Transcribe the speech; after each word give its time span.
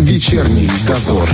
Вечерний 0.00 0.70
дозор. 0.86 1.28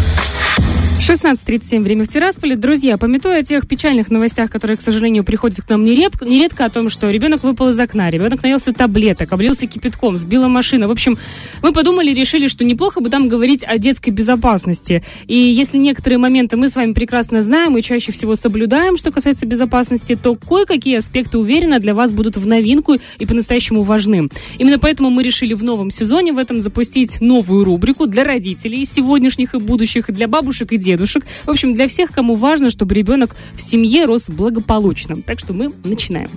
16.37, 1.07 1.83
время 1.85 2.05
в 2.05 2.09
Тирасполе. 2.09 2.57
Друзья, 2.57 2.97
пометуя 2.97 3.39
о 3.39 3.43
тех 3.45 3.69
печальных 3.69 4.11
новостях, 4.11 4.51
которые, 4.51 4.77
к 4.77 4.81
сожалению, 4.81 5.23
приходят 5.23 5.61
к 5.61 5.71
нам 5.71 5.85
нередко, 5.85 6.25
нередко 6.25 6.65
о 6.65 6.69
том, 6.69 6.91
что 6.91 7.09
ребенок 7.09 7.45
выпал 7.45 7.69
из 7.69 7.79
окна, 7.79 8.11
ребенок 8.11 8.43
наелся 8.43 8.73
таблеток, 8.73 9.33
облился 9.33 9.69
кипятком, 9.69 10.17
сбила 10.17 10.49
машина. 10.49 10.89
В 10.89 10.91
общем, 10.91 11.17
мы 11.63 11.73
подумали, 11.73 12.13
решили, 12.13 12.49
что 12.49 12.65
неплохо 12.65 13.01
бы 13.01 13.09
там 13.09 13.29
говорить 13.29 13.63
о 13.63 13.79
детской 13.79 14.11
безопасности. 14.11 15.05
И 15.29 15.37
если 15.37 15.79
некоторые 15.79 16.19
моменты 16.19 16.57
мы 16.57 16.69
с 16.69 16.75
вами 16.75 16.93
прекрасно 16.93 17.41
знаем 17.45 17.79
и 17.79 17.83
чаще 17.83 18.11
всего 18.11 18.35
соблюдаем, 18.35 18.97
что 18.97 19.13
касается 19.13 19.47
безопасности, 19.47 20.19
то 20.21 20.35
кое-какие 20.35 20.97
аспекты, 20.97 21.39
уверенно, 21.39 21.79
для 21.79 21.95
вас 21.95 22.11
будут 22.11 22.37
в 22.37 22.49
новинку 22.49 22.97
и 23.21 23.27
по-настоящему 23.27 23.83
важны. 23.85 24.29
Именно 24.59 24.81
поэтому 24.81 25.11
мы 25.11 25.23
решили 25.23 25.55
в 25.55 25.63
новом 25.63 25.93
сезоне 25.93 26.33
в 26.33 26.39
этом 26.39 26.61
запустить 26.61 27.21
новую 27.21 27.63
рубрику 27.63 28.09
для 28.09 28.25
родителей 28.25 28.85
сегодняшних 28.85 29.55
и 29.55 29.59
будущих, 29.59 30.11
для 30.11 30.27
бабушек 30.27 30.73
и 30.73 30.77
дедушек 30.77 30.96
дедушек. 30.97 31.25
В 31.45 31.51
общем, 31.51 31.75
для 31.75 31.89
всех, 31.89 32.11
кому 32.13 32.35
важно, 32.35 32.71
чтобы 32.71 32.95
ребенок 32.95 33.37
в 33.55 33.61
семье 33.61 34.07
рос 34.07 34.25
благополучно. 34.29 35.23
Так 35.23 35.39
что 35.39 35.53
мы 35.53 35.71
начинаем. 35.85 36.31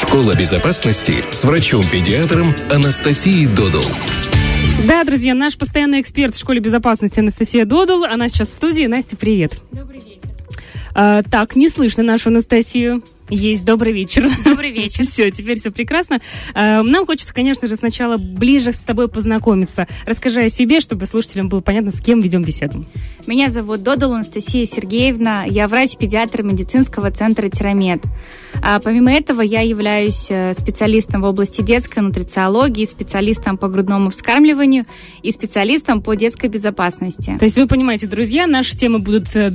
Школа 0.00 0.34
безопасности 0.34 1.24
с 1.30 1.44
врачом-педиатром 1.44 2.54
Анастасией 2.70 3.46
Додол. 3.46 3.84
Да, 4.86 5.04
друзья, 5.04 5.34
наш 5.34 5.58
постоянный 5.58 6.00
эксперт 6.00 6.34
в 6.34 6.38
школе 6.38 6.60
безопасности 6.60 7.20
Анастасия 7.20 7.66
Додул. 7.66 8.04
Она 8.04 8.28
сейчас 8.28 8.48
в 8.48 8.52
студии. 8.52 8.86
Настя, 8.86 9.16
привет. 9.16 9.58
Добрый 9.70 10.00
вечер. 10.00 10.30
А, 10.94 11.22
так, 11.22 11.56
не 11.56 11.68
слышно 11.68 12.02
нашу 12.02 12.30
Анастасию. 12.30 13.02
Есть, 13.30 13.64
добрый 13.64 13.92
вечер. 13.92 14.30
Добрый 14.44 14.70
вечер. 14.70 15.04
Все, 15.08 15.30
теперь 15.30 15.58
все 15.58 15.70
прекрасно. 15.70 16.20
А, 16.54 16.82
нам 16.82 17.04
хочется, 17.04 17.34
конечно 17.34 17.68
же, 17.68 17.76
сначала 17.76 18.16
ближе 18.16 18.72
с 18.72 18.78
тобой 18.78 19.08
познакомиться. 19.08 19.86
Расскажи 20.06 20.42
о 20.42 20.48
себе, 20.48 20.80
чтобы 20.80 21.06
слушателям 21.06 21.48
было 21.48 21.60
понятно, 21.60 21.92
с 21.92 22.00
кем 22.00 22.20
ведем 22.20 22.42
беседу. 22.42 22.84
Меня 23.26 23.50
зовут 23.50 23.82
Додол 23.82 24.14
Анастасия 24.14 24.64
Сергеевна. 24.64 25.44
Я 25.44 25.68
врач-педиатр 25.68 26.42
медицинского 26.42 27.10
центра 27.10 27.48
«Тирамед». 27.48 28.02
А 28.62 28.80
помимо 28.80 29.12
этого, 29.12 29.42
я 29.42 29.60
являюсь 29.60 30.26
э, 30.30 30.54
специалистом 30.54 31.22
в 31.22 31.24
области 31.24 31.60
детской 31.62 32.00
нутрициологии, 32.00 32.84
специалистом 32.84 33.56
по 33.56 33.68
грудному 33.68 34.10
вскармливанию 34.10 34.84
и 35.22 35.32
специалистом 35.32 36.02
по 36.02 36.14
детской 36.14 36.48
безопасности. 36.48 37.36
То 37.38 37.44
есть 37.44 37.56
вы 37.56 37.66
понимаете, 37.66 38.06
друзья, 38.06 38.46
наши 38.46 38.76
темы 38.76 38.98
будут 38.98 39.34
э, 39.36 39.52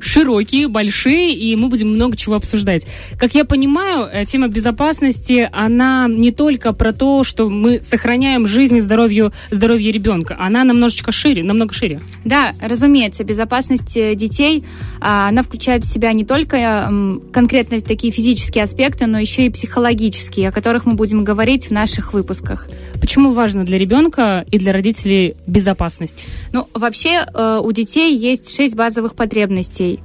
широкие, 0.00 0.68
большие, 0.68 1.34
и 1.34 1.54
мы 1.56 1.68
будем 1.68 1.88
много 1.88 2.16
чего 2.16 2.36
обсуждать. 2.36 2.86
Как 3.18 3.34
я 3.34 3.44
понимаю, 3.44 4.08
э, 4.10 4.24
тема 4.24 4.48
безопасности, 4.48 5.48
она 5.52 6.06
не 6.08 6.32
только 6.32 6.72
про 6.72 6.92
то, 6.92 7.24
что 7.24 7.48
мы 7.48 7.80
сохраняем 7.82 8.46
жизнь 8.46 8.76
и 8.76 8.80
здоровье, 8.80 9.32
здоровье 9.50 9.92
ребенка, 9.92 10.36
она 10.38 10.64
намножечко 10.64 11.12
шире, 11.12 11.42
намного 11.44 11.74
шире. 11.74 12.00
Да, 12.24 12.52
разумеется, 12.60 13.24
безопасность 13.24 13.94
детей, 13.94 14.64
а, 15.00 15.28
она 15.28 15.42
включает 15.42 15.84
в 15.84 15.92
себя 15.92 16.12
не 16.12 16.24
только 16.24 16.92
конкретно 17.32 17.80
такие 17.80 18.12
физические 18.12 18.19
аспекты, 18.62 19.06
но 19.06 19.18
еще 19.18 19.46
и 19.46 19.50
психологические, 19.50 20.48
о 20.48 20.52
которых 20.52 20.86
мы 20.86 20.94
будем 20.94 21.24
говорить 21.24 21.68
в 21.68 21.70
наших 21.70 22.12
выпусках. 22.12 22.68
Почему 23.00 23.32
важно 23.32 23.64
для 23.64 23.78
ребенка 23.78 24.44
и 24.50 24.58
для 24.58 24.72
родителей 24.72 25.36
безопасность? 25.46 26.26
Ну, 26.52 26.68
вообще 26.74 27.26
у 27.62 27.72
детей 27.72 28.16
есть 28.16 28.54
шесть 28.54 28.74
базовых 28.76 29.14
потребностей. 29.14 30.00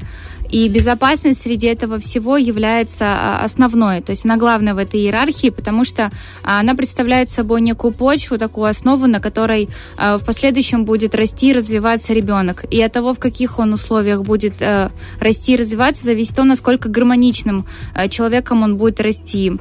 И 0.50 0.70
безопасность 0.70 1.42
среди 1.42 1.68
этого 1.68 2.00
всего 2.00 2.38
является 2.38 3.06
а, 3.06 3.42
основной, 3.44 4.02
то 4.02 4.12
есть 4.12 4.26
она 4.26 4.38
главная 4.38 4.74
в 4.74 4.78
этой 4.78 5.02
иерархии, 5.02 5.50
потому 5.50 5.84
что 5.84 6.12
а, 6.44 6.60
она 6.60 6.76
представляет 6.76 7.30
собой 7.30 7.62
некую 7.62 7.94
почву, 7.94 8.38
такую 8.38 8.68
основу, 8.68 9.08
на 9.08 9.20
которой 9.20 9.70
а, 9.98 10.18
в 10.18 10.26
последующем 10.26 10.86
будет 10.86 11.16
расти 11.16 11.52
и 11.52 11.54
развиваться 11.54 12.14
ребенок. 12.14 12.66
И 12.72 12.82
от 12.82 12.94
того, 12.94 13.14
в 13.14 13.20
каких 13.20 13.60
он 13.60 13.74
условиях 13.74 14.24
будет 14.24 14.62
э, 14.62 14.90
расти 15.20 15.54
и 15.54 15.58
развиваться, 15.58 16.04
зависит 16.04 16.36
то, 16.36 16.44
насколько 16.44 16.90
гармоничным 16.90 17.66
э, 17.94 18.10
человеком 18.10 18.64
он 18.64 18.78
будет 18.78 19.00
расти. 19.00 19.54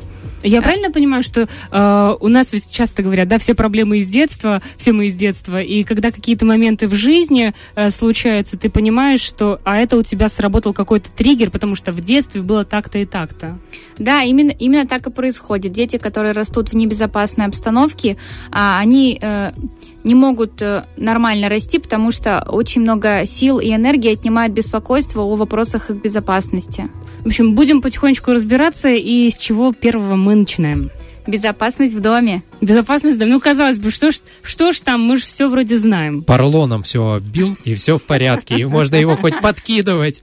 Я 0.44 0.60
правильно 0.60 0.90
понимаю, 0.90 1.22
что 1.22 1.48
э, 1.70 2.16
у 2.20 2.28
нас 2.28 2.52
ведь 2.52 2.70
часто 2.70 3.02
говорят, 3.02 3.28
да, 3.28 3.38
все 3.38 3.54
проблемы 3.54 3.98
из 3.98 4.06
детства, 4.06 4.60
все 4.76 4.92
мы 4.92 5.06
из 5.06 5.14
детства, 5.14 5.60
и 5.62 5.84
когда 5.84 6.10
какие-то 6.10 6.44
моменты 6.44 6.86
в 6.86 6.92
жизни 6.92 7.54
э, 7.74 7.90
случаются, 7.90 8.58
ты 8.58 8.68
понимаешь, 8.68 9.22
что, 9.22 9.58
а 9.64 9.78
это 9.78 9.96
у 9.96 10.02
тебя 10.02 10.28
сработал 10.28 10.74
какой-то 10.84 11.10
триггер, 11.10 11.50
потому 11.50 11.74
что 11.74 11.92
в 11.92 12.00
детстве 12.00 12.42
было 12.42 12.64
так-то 12.64 12.98
и 12.98 13.06
так-то. 13.06 13.58
Да, 13.98 14.22
именно, 14.22 14.50
именно 14.50 14.86
так 14.86 15.06
и 15.06 15.10
происходит. 15.10 15.72
Дети, 15.72 15.96
которые 15.96 16.32
растут 16.32 16.68
в 16.68 16.76
небезопасной 16.76 17.46
обстановке, 17.46 18.16
а, 18.52 18.78
они 18.80 19.18
э, 19.20 19.52
не 20.04 20.14
могут 20.14 20.60
э, 20.60 20.84
нормально 20.96 21.48
расти, 21.48 21.78
потому 21.78 22.12
что 22.12 22.46
очень 22.48 22.82
много 22.82 23.24
сил 23.24 23.58
и 23.58 23.74
энергии 23.74 24.12
отнимает 24.12 24.52
беспокойство 24.52 25.22
о 25.22 25.34
вопросах 25.34 25.90
их 25.90 25.96
безопасности. 25.96 26.88
В 27.22 27.28
общем, 27.28 27.54
будем 27.54 27.80
потихонечку 27.80 28.32
разбираться, 28.32 28.90
и 28.90 29.30
с 29.30 29.36
чего 29.36 29.72
первого 29.72 30.16
мы 30.16 30.34
начинаем. 30.34 30.90
Безопасность 31.26 31.94
в 31.94 32.00
доме. 32.00 32.42
Безопасность 32.60 33.16
в 33.16 33.18
доме. 33.18 33.32
Ну, 33.32 33.40
казалось 33.40 33.78
бы, 33.78 33.90
что 33.90 34.10
ж, 34.10 34.16
что 34.42 34.72
ж 34.72 34.80
там, 34.80 35.00
мы 35.00 35.16
же 35.16 35.24
все 35.24 35.48
вроде 35.48 35.78
знаем. 35.78 36.22
Поролоном 36.22 36.82
все 36.82 37.18
бил, 37.20 37.56
и 37.64 37.74
все 37.74 37.98
в 37.98 38.02
порядке, 38.02 38.56
и 38.56 38.64
можно 38.64 38.96
его 38.96 39.16
хоть 39.16 39.40
подкидывать. 39.40 40.22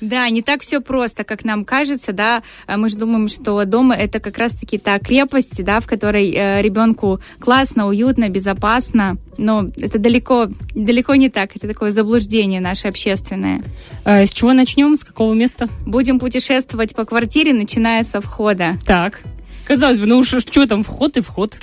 Да, 0.00 0.28
не 0.28 0.42
так 0.42 0.62
все 0.62 0.80
просто, 0.80 1.24
как 1.24 1.44
нам 1.44 1.64
кажется, 1.64 2.12
да. 2.12 2.42
А 2.66 2.76
мы 2.76 2.88
же 2.88 2.96
думаем, 2.96 3.28
что 3.28 3.64
дома 3.64 3.94
это 3.94 4.20
как 4.20 4.38
раз-таки 4.38 4.78
та 4.78 4.98
крепость, 4.98 5.62
да, 5.64 5.80
в 5.80 5.86
которой 5.86 6.30
э, 6.30 6.62
ребенку 6.62 7.20
классно, 7.38 7.88
уютно, 7.88 8.28
безопасно. 8.28 9.16
Но 9.36 9.68
это 9.76 9.98
далеко, 9.98 10.48
далеко 10.74 11.14
не 11.14 11.28
так. 11.28 11.56
Это 11.56 11.66
такое 11.68 11.90
заблуждение 11.90 12.60
наше 12.60 12.88
общественное. 12.88 13.62
А 14.04 14.26
с 14.26 14.30
чего 14.30 14.52
начнем? 14.52 14.96
С 14.96 15.04
какого 15.04 15.32
места? 15.34 15.68
Будем 15.86 16.18
путешествовать 16.18 16.94
по 16.94 17.04
квартире, 17.04 17.52
начиная 17.52 18.04
со 18.04 18.20
входа. 18.20 18.76
Так. 18.86 19.20
Казалось 19.66 19.98
бы, 19.98 20.06
ну 20.06 20.18
уж 20.18 20.28
что 20.28 20.66
там, 20.66 20.84
вход 20.84 21.16
и 21.16 21.20
вход. 21.20 21.58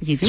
Едем. 0.00 0.28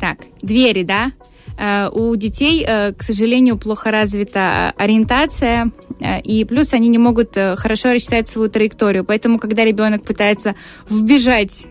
Так, 0.00 0.18
двери, 0.42 0.82
да? 0.82 1.12
Э, 1.58 1.88
у 1.90 2.14
детей, 2.16 2.64
э, 2.66 2.92
к 2.92 3.02
сожалению, 3.02 3.56
плохо 3.56 3.90
развита 3.90 4.72
ориентация, 4.76 5.70
э, 6.00 6.20
и 6.20 6.44
плюс 6.44 6.74
они 6.74 6.88
не 6.88 6.98
могут 6.98 7.34
хорошо 7.34 7.92
рассчитать 7.92 8.28
свою 8.28 8.50
траекторию. 8.50 9.04
Поэтому, 9.04 9.38
когда 9.38 9.64
ребенок 9.64 10.02
пытается 10.02 10.54
вбежать 10.88 11.66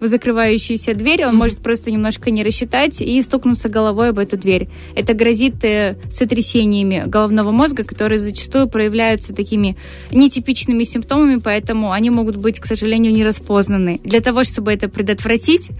в 0.00 0.06
закрывающуюся 0.06 0.94
дверь, 0.94 1.24
он 1.24 1.36
может 1.36 1.60
просто 1.60 1.90
немножко 1.90 2.30
не 2.30 2.42
рассчитать 2.42 3.00
и 3.00 3.22
стукнуться 3.22 3.68
головой 3.68 4.10
об 4.10 4.18
эту 4.18 4.36
дверь. 4.36 4.68
Это 4.94 5.14
грозит 5.14 5.64
сотрясениями 6.10 7.04
головного 7.06 7.52
мозга, 7.52 7.84
которые 7.84 8.18
зачастую 8.18 8.68
проявляются 8.68 9.34
такими 9.34 9.76
нетипичными 10.10 10.82
симптомами, 10.82 11.36
поэтому 11.36 11.92
они 11.92 12.10
могут 12.10 12.36
быть, 12.36 12.58
к 12.58 12.66
сожалению, 12.66 13.12
не 13.12 13.24
распознаны. 13.24 14.00
Для 14.02 14.20
того, 14.20 14.44
чтобы 14.44 14.72
это 14.72 14.88
предотвратить, 14.88 15.70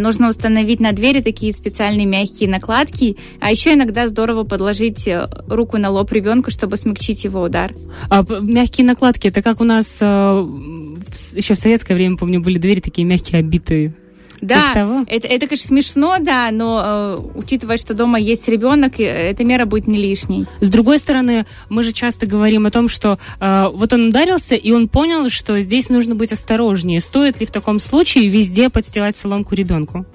нужно 0.00 0.28
установить 0.28 0.80
на 0.80 0.92
двери 0.92 1.20
такие 1.20 1.52
специальные 1.52 2.06
мягкие 2.06 2.48
накладки, 2.48 3.16
а 3.40 3.50
еще 3.50 3.74
иногда 3.74 4.08
здорово 4.08 4.44
подложить 4.44 5.06
э, 5.08 5.28
руку 5.48 5.78
на 5.78 5.90
лоб 5.90 6.12
ребенка, 6.12 6.50
чтобы 6.50 6.76
смягчить 6.76 7.24
его 7.24 7.42
удар. 7.42 7.74
А 8.08 8.24
мягкие 8.28 8.86
накладки, 8.86 9.28
это 9.28 9.42
как 9.42 9.60
у 9.60 9.64
нас 9.64 9.98
э, 10.00 10.46
еще 11.34 11.54
в 11.54 11.58
советское 11.58 11.94
время, 11.94 12.16
помню, 12.16 12.40
были 12.40 12.58
двери 12.58 12.80
такие 12.80 13.06
мягкие, 13.06 13.40
обитые 13.40 13.94
да, 14.40 15.04
это, 15.06 15.28
это, 15.28 15.46
конечно, 15.46 15.68
смешно, 15.68 16.16
да, 16.20 16.50
но 16.50 16.82
э, 16.84 17.38
учитывая, 17.38 17.76
что 17.76 17.94
дома 17.94 18.18
есть 18.18 18.48
ребенок, 18.48 18.98
эта 18.98 19.44
мера 19.44 19.66
будет 19.66 19.86
не 19.86 19.98
лишней. 19.98 20.46
С 20.60 20.68
другой 20.68 20.98
стороны, 20.98 21.46
мы 21.68 21.82
же 21.82 21.92
часто 21.92 22.26
говорим 22.26 22.66
о 22.66 22.70
том, 22.70 22.88
что 22.88 23.18
э, 23.38 23.66
вот 23.72 23.92
он 23.92 24.08
ударился, 24.08 24.54
и 24.54 24.72
он 24.72 24.88
понял, 24.88 25.28
что 25.30 25.58
здесь 25.60 25.88
нужно 25.88 26.14
быть 26.14 26.32
осторожнее. 26.32 27.00
Стоит 27.00 27.40
ли 27.40 27.46
в 27.46 27.50
таком 27.50 27.78
случае 27.78 28.28
везде 28.28 28.70
подстилать 28.70 29.16
соломку 29.16 29.54
ребенку? 29.54 30.06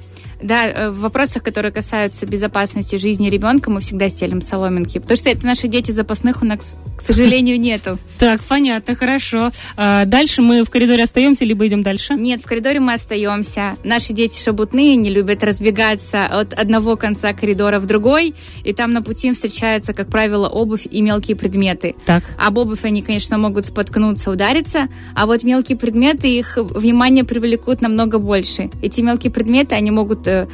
Да, 0.42 0.68
э, 0.68 0.90
в 0.90 1.00
вопросах, 1.00 1.44
которые 1.44 1.72
касаются 1.72 2.26
безопасности 2.26 2.96
жизни 2.96 3.30
ребенка, 3.30 3.70
мы 3.70 3.82
всегда 3.82 4.10
стелим 4.10 4.42
соломинки, 4.42 5.00
потому 5.00 5.18
что 5.18 5.30
это 5.30 5.46
наши 5.46 5.68
дети 5.68 5.92
запасных 5.92 6.42
у 6.42 6.46
нас, 6.46 6.78
к 6.98 7.02
сожалению, 7.02 7.60
нету. 7.60 7.98
Так, 8.18 8.42
понятно, 8.44 8.96
хорошо. 8.96 9.52
А, 9.76 10.06
дальше 10.06 10.42
мы 10.42 10.64
в 10.64 10.70
коридоре 10.70 11.04
остаемся, 11.04 11.44
либо 11.44 11.68
идем 11.68 11.84
дальше? 11.84 12.14
Нет, 12.14 12.42
в 12.42 12.46
коридоре 12.46 12.80
мы 12.80 12.94
остаемся. 12.94 13.76
Наши 13.84 14.14
дети 14.14 14.42
шабутные, 14.42 14.96
не 14.96 15.10
любят 15.10 15.44
разбегаться 15.44 16.26
от 16.26 16.54
одного 16.54 16.96
конца 16.96 17.34
коридора 17.34 17.80
в 17.80 17.86
другой, 17.86 18.34
и 18.64 18.74
там 18.74 18.94
на 18.94 19.02
пути 19.02 19.32
встречаются, 19.34 19.94
как 19.94 20.08
правило, 20.08 20.48
обувь 20.48 20.88
и 20.90 21.02
мелкие 21.02 21.36
предметы. 21.36 21.96
Так. 22.06 22.24
Об 22.38 22.58
обувь 22.58 22.84
они, 22.84 23.02
конечно, 23.02 23.38
могут 23.38 23.66
споткнуться, 23.66 24.32
удариться, 24.32 24.88
а 25.14 25.26
вот 25.26 25.44
мелкие 25.44 25.78
предметы, 25.78 26.28
их 26.28 26.58
внимание 26.58 27.24
привлекут 27.26 27.82
намного 27.82 28.18
больше. 28.18 28.70
Эти 28.82 29.02
мелкие 29.02 29.32
предметы, 29.32 29.76
они 29.76 29.92
могут 29.92 30.25
Э, 30.28 30.48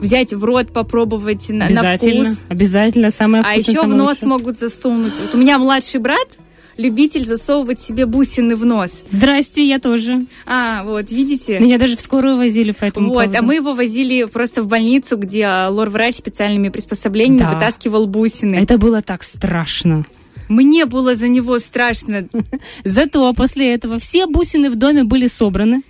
взять 0.00 0.32
в 0.32 0.44
рот, 0.44 0.72
попробовать 0.72 1.48
на, 1.48 1.68
на 1.68 1.96
вкус. 1.96 2.44
Обязательно, 2.48 3.10
самое 3.10 3.44
А 3.46 3.54
еще 3.54 3.82
в 3.82 3.88
нос 3.94 4.14
лучше. 4.16 4.26
могут 4.26 4.58
засунуть. 4.58 5.14
Вот 5.20 5.34
у 5.34 5.38
меня 5.38 5.58
младший 5.58 6.00
брат, 6.00 6.26
любитель 6.76 7.24
засовывать 7.24 7.78
себе 7.78 8.06
бусины 8.06 8.56
в 8.56 8.64
нос. 8.64 9.04
Здрасте, 9.08 9.64
я 9.66 9.78
тоже. 9.78 10.26
А, 10.44 10.82
вот, 10.84 11.10
видите? 11.10 11.60
Меня 11.60 11.78
даже 11.78 11.96
в 11.96 12.00
скорую 12.00 12.36
возили 12.36 12.72
по 12.72 12.84
этому 12.84 13.10
Вот, 13.10 13.22
поводу. 13.26 13.38
а 13.38 13.42
мы 13.42 13.54
его 13.56 13.74
возили 13.74 14.24
просто 14.24 14.62
в 14.62 14.66
больницу, 14.66 15.16
где 15.16 15.44
а, 15.44 15.68
лор-врач 15.70 16.16
специальными 16.16 16.68
приспособлениями 16.70 17.38
Да. 17.44 17.52
вытаскивал 17.54 18.06
бусины. 18.06 18.56
Это 18.56 18.78
было 18.78 19.02
так 19.02 19.22
страшно. 19.22 20.04
Мне 20.48 20.84
было 20.86 21.14
за 21.14 21.28
него 21.28 21.58
страшно. 21.60 22.26
Зато 22.84 23.32
после 23.34 23.72
этого 23.72 23.98
все 24.00 24.26
бусины 24.26 24.68
в 24.70 24.74
доме 24.74 25.04
были 25.04 25.28
собраны. 25.28 25.82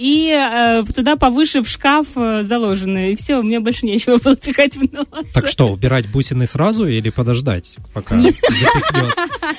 И 0.00 0.30
э, 0.30 0.82
туда 0.94 1.16
повыше 1.16 1.60
в 1.60 1.68
шкаф 1.68 2.06
э, 2.16 2.42
заложены. 2.42 3.12
И 3.12 3.16
все, 3.16 3.36
у 3.36 3.42
меня 3.42 3.60
больше 3.60 3.84
нечего 3.84 4.16
было 4.16 4.34
пихать 4.34 4.74
в 4.76 4.90
нос. 4.90 5.06
Так 5.34 5.46
что, 5.46 5.70
убирать 5.70 6.08
бусины 6.08 6.46
сразу 6.46 6.86
или 6.88 7.10
подождать, 7.10 7.76
пока 7.92 8.14
запихнет? 8.18 9.14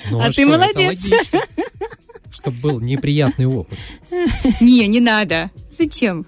Ну, 0.09 0.19
А 0.19 0.25
ты 0.25 0.31
что, 0.31 0.41
это 0.41 0.51
молодец. 0.51 0.99
Чтобы 2.31 2.57
был 2.57 2.79
неприятный 2.79 3.45
опыт. 3.45 3.77
Не, 4.61 4.87
не 4.87 4.99
надо. 4.99 5.51
Зачем? 5.69 6.25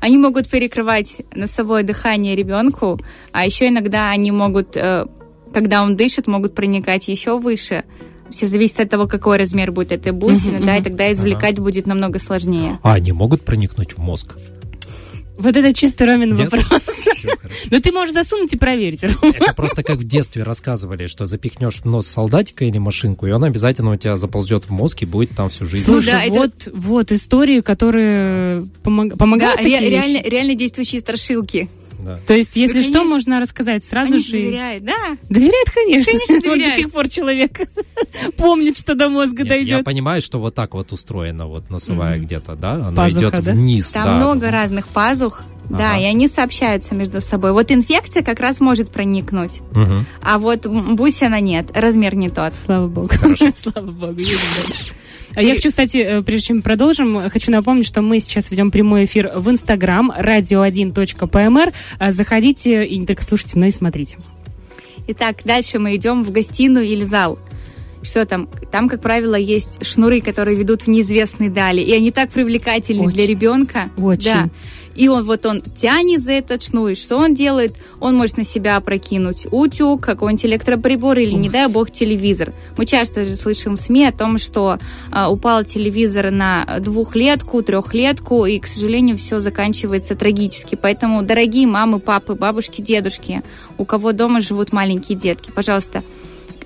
Они 0.00 0.18
могут 0.18 0.48
перекрывать 0.48 1.22
носовое 1.32 1.84
дыхание 1.84 2.34
ребенку, 2.34 2.98
а 3.30 3.46
еще 3.46 3.68
иногда 3.68 4.10
они 4.10 4.32
могут, 4.32 4.76
э, 4.76 5.06
когда 5.54 5.84
он 5.84 5.94
дышит, 5.94 6.26
могут 6.26 6.56
проникать 6.56 7.06
еще 7.06 7.38
выше. 7.38 7.84
Все 8.30 8.46
зависит 8.46 8.80
от 8.80 8.90
того, 8.90 9.06
какой 9.06 9.38
размер 9.38 9.72
будет 9.72 9.92
этой 9.92 10.12
бусины, 10.12 10.64
да, 10.64 10.76
и 10.76 10.82
тогда 10.82 11.10
извлекать 11.12 11.58
будет 11.58 11.86
намного 11.86 12.18
сложнее. 12.18 12.78
А 12.82 12.94
они 12.94 13.12
могут 13.12 13.42
проникнуть 13.42 13.92
в 13.94 13.98
мозг? 13.98 14.36
Вот 15.38 15.54
это 15.54 15.74
чисто 15.74 16.06
Ромин 16.06 16.32
Нет? 16.34 16.50
вопрос. 16.50 16.80
Но 17.70 17.78
ты 17.80 17.92
можешь 17.92 18.14
засунуть 18.14 18.54
и 18.54 18.56
проверить. 18.56 19.04
Это 19.04 19.52
просто 19.54 19.82
как 19.82 19.96
в 19.98 20.04
детстве 20.04 20.42
рассказывали, 20.42 21.06
что 21.06 21.26
запихнешь 21.26 21.80
в 21.80 21.84
нос 21.84 22.06
солдатика 22.06 22.64
или 22.64 22.78
машинку, 22.78 23.26
и 23.26 23.30
он 23.32 23.44
обязательно 23.44 23.92
у 23.92 23.96
тебя 23.96 24.16
заползет 24.16 24.64
в 24.64 24.70
мозг 24.70 25.02
и 25.02 25.04
будет 25.06 25.32
там 25.32 25.50
всю 25.50 25.66
жизнь. 25.66 25.84
Слушай, 25.84 26.06
да, 26.12 26.22
это- 26.24 26.34
вот, 26.34 26.68
вот 26.72 27.12
истории, 27.12 27.60
которые 27.60 28.64
помог- 28.82 29.10
Да, 29.10 29.16
помогают 29.16 29.60
ре- 29.60 29.64
такие 29.72 29.90
реально, 29.90 30.22
реально 30.26 30.54
действующие 30.54 31.00
страшилки. 31.02 31.68
Да. 31.98 32.16
То 32.26 32.34
есть, 32.34 32.56
если 32.56 32.74
Да, 32.80 32.82
что, 32.82 32.92
конечно. 32.92 33.08
можно 33.14 33.40
рассказать 33.40 33.84
сразу 33.84 34.12
Они 34.14 34.22
же. 34.22 34.32
доверяют, 34.32 34.84
да. 34.84 35.16
Доверяет, 35.28 35.70
конечно. 35.72 36.12
Конечно, 36.12 36.40
доверяет. 36.40 36.70
до 36.72 36.76
сих 36.82 36.92
пор 36.92 37.08
человек 37.08 37.60
помнит, 38.36 38.76
что 38.78 38.94
до 38.94 39.08
мозга 39.08 39.42
Нет, 39.42 39.46
я 39.52 39.56
дойдет. 39.56 39.84
понимаю, 39.84 40.20
что 40.22 40.38
вот 40.38 40.54
так 40.54 40.74
вот 40.74 40.92
устроена 40.92 41.46
вот 41.46 41.70
носовая 41.70 42.16
Мгм. 42.16 42.26
где-то, 42.26 42.54
да? 42.54 42.72
Она 42.74 42.92
Пазуха, 42.92 43.28
идет 43.28 43.44
да? 43.44 43.52
вниз. 43.52 43.90
Там 43.92 44.04
да. 44.04 44.16
много 44.16 44.50
разных 44.50 44.88
пазух, 44.88 45.42
да, 45.70 45.92
Ага. 45.92 46.00
и 46.00 46.04
они 46.04 46.28
сообщаются 46.28 46.94
между 46.94 47.20
собой. 47.20 47.52
Вот 47.52 47.72
инфекция 47.72 48.22
как 48.22 48.38
раз 48.40 48.60
может 48.60 48.90
проникнуть, 48.90 49.60
Мгм. 49.72 50.06
а 50.22 50.38
вот 50.38 50.66
бусина 50.66 51.40
нет, 51.40 51.70
размер 51.74 52.14
не 52.14 52.28
тот. 52.28 52.52
Слава 52.64 52.86
богу. 52.88 53.08
Хорошо. 53.10 53.46
Слава 53.56 53.90
богу. 53.90 54.14
Дальше. 55.34 55.40
А 55.40 55.42
Я 55.42 55.54
хочу, 55.54 55.68
кстати, 55.68 55.96
э, 55.98 56.22
прежде 56.22 56.48
чем 56.48 56.62
продолжим, 56.62 57.18
э, 57.18 57.30
хочу 57.30 57.50
напомнить, 57.50 57.86
что 57.86 58.02
мы 58.02 58.20
сейчас 58.20 58.50
ведем 58.50 58.70
прямой 58.70 59.04
эфир 59.04 59.32
в 59.36 59.50
Инстаграм 59.50 60.10
radio1.pmr. 60.10 61.72
А 61.98 62.12
Заходите 62.12 62.86
и 62.86 62.98
не 62.98 63.06
только 63.06 63.22
слушайте, 63.22 63.58
но 63.58 63.66
и 63.66 63.70
смотрите. 63.70 64.18
Итак, 65.08 65.38
дальше 65.44 65.78
мы 65.78 65.94
идем 65.96 66.24
в 66.24 66.32
гостиную 66.32 66.86
или 66.86 67.04
зал. 67.04 67.38
Что 68.02 68.24
там? 68.24 68.48
Там, 68.70 68.88
как 68.88 69.00
правило, 69.00 69.34
есть 69.34 69.84
шнуры, 69.84 70.20
которые 70.20 70.56
ведут 70.56 70.82
в 70.82 70.88
неизвестные 70.88 71.50
дали. 71.50 71.80
И 71.80 71.92
они 71.92 72.10
так 72.10 72.30
привлекательны 72.30 73.06
Очень. 73.06 73.14
для 73.14 73.26
ребенка. 73.26 73.90
Очень. 73.96 74.24
Да. 74.24 74.50
И 74.96 75.08
он 75.08 75.24
вот 75.24 75.44
он 75.46 75.60
тянет 75.60 76.22
за 76.22 76.32
этот 76.32 76.62
шнур. 76.62 76.90
И 76.90 76.94
что 76.94 77.16
он 77.18 77.34
делает? 77.34 77.76
Он 78.00 78.16
может 78.16 78.38
на 78.38 78.44
себя 78.44 78.76
опрокинуть 78.76 79.46
утюг, 79.50 80.02
какой-нибудь 80.02 80.46
электроприбор 80.46 81.18
или, 81.18 81.32
не 81.32 81.50
дай 81.50 81.68
бог, 81.68 81.90
телевизор. 81.90 82.52
Мы 82.76 82.86
часто 82.86 83.24
же 83.24 83.36
слышим 83.36 83.76
в 83.76 83.80
СМИ 83.80 84.06
о 84.06 84.12
том, 84.12 84.38
что 84.38 84.78
а, 85.12 85.30
упал 85.30 85.64
телевизор 85.64 86.30
на 86.30 86.78
двухлетку, 86.80 87.62
трехлетку, 87.62 88.46
и, 88.46 88.58
к 88.58 88.66
сожалению, 88.66 89.16
все 89.18 89.40
заканчивается 89.40 90.16
трагически. 90.16 90.76
Поэтому, 90.76 91.22
дорогие 91.22 91.66
мамы, 91.66 92.00
папы, 92.00 92.34
бабушки, 92.34 92.80
дедушки, 92.80 93.42
у 93.78 93.84
кого 93.84 94.12
дома 94.12 94.40
живут 94.40 94.72
маленькие 94.72 95.18
детки, 95.18 95.50
пожалуйста, 95.50 96.02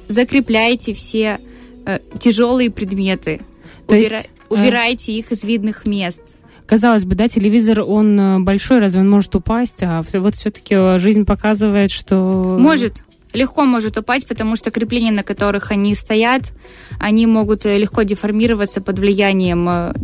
закрепляйте 0.09 0.95
все 0.95 1.41
э, 1.87 1.99
тяжелые 2.19 2.71
предметы. 2.71 3.41
То 3.87 3.95
есть, 3.95 4.11
Убира- 4.11 4.25
э, 4.25 4.55
Убирайте 4.55 5.13
их 5.13 5.33
из 5.33 5.45
видных 5.45 5.87
мест. 5.87 6.23
Казалось 6.71 7.05
бы, 7.05 7.17
да, 7.17 7.27
телевизор, 7.27 7.81
он 7.81 8.21
э, 8.21 8.39
большой, 8.39 8.79
разве 8.79 9.01
он 9.01 9.11
может 9.11 9.35
упасть? 9.35 9.83
А 9.83 10.05
вот 10.13 10.37
все-таки 10.37 10.99
жизнь 10.99 11.25
показывает, 11.25 11.91
что... 11.91 12.57
Может. 12.61 13.03
Легко 13.33 13.65
может 13.65 13.99
упасть, 13.99 14.29
потому 14.29 14.55
что 14.55 14.71
крепления, 14.71 15.11
на 15.11 15.25
которых 15.25 15.73
они 15.73 15.97
стоят, 15.97 16.53
они 17.01 17.27
могут 17.27 17.67
э, 17.67 17.77
легко 17.77 18.05
деформироваться 18.05 18.81
под 18.81 19.01
влиянием 19.01 19.69
э, 19.69 19.95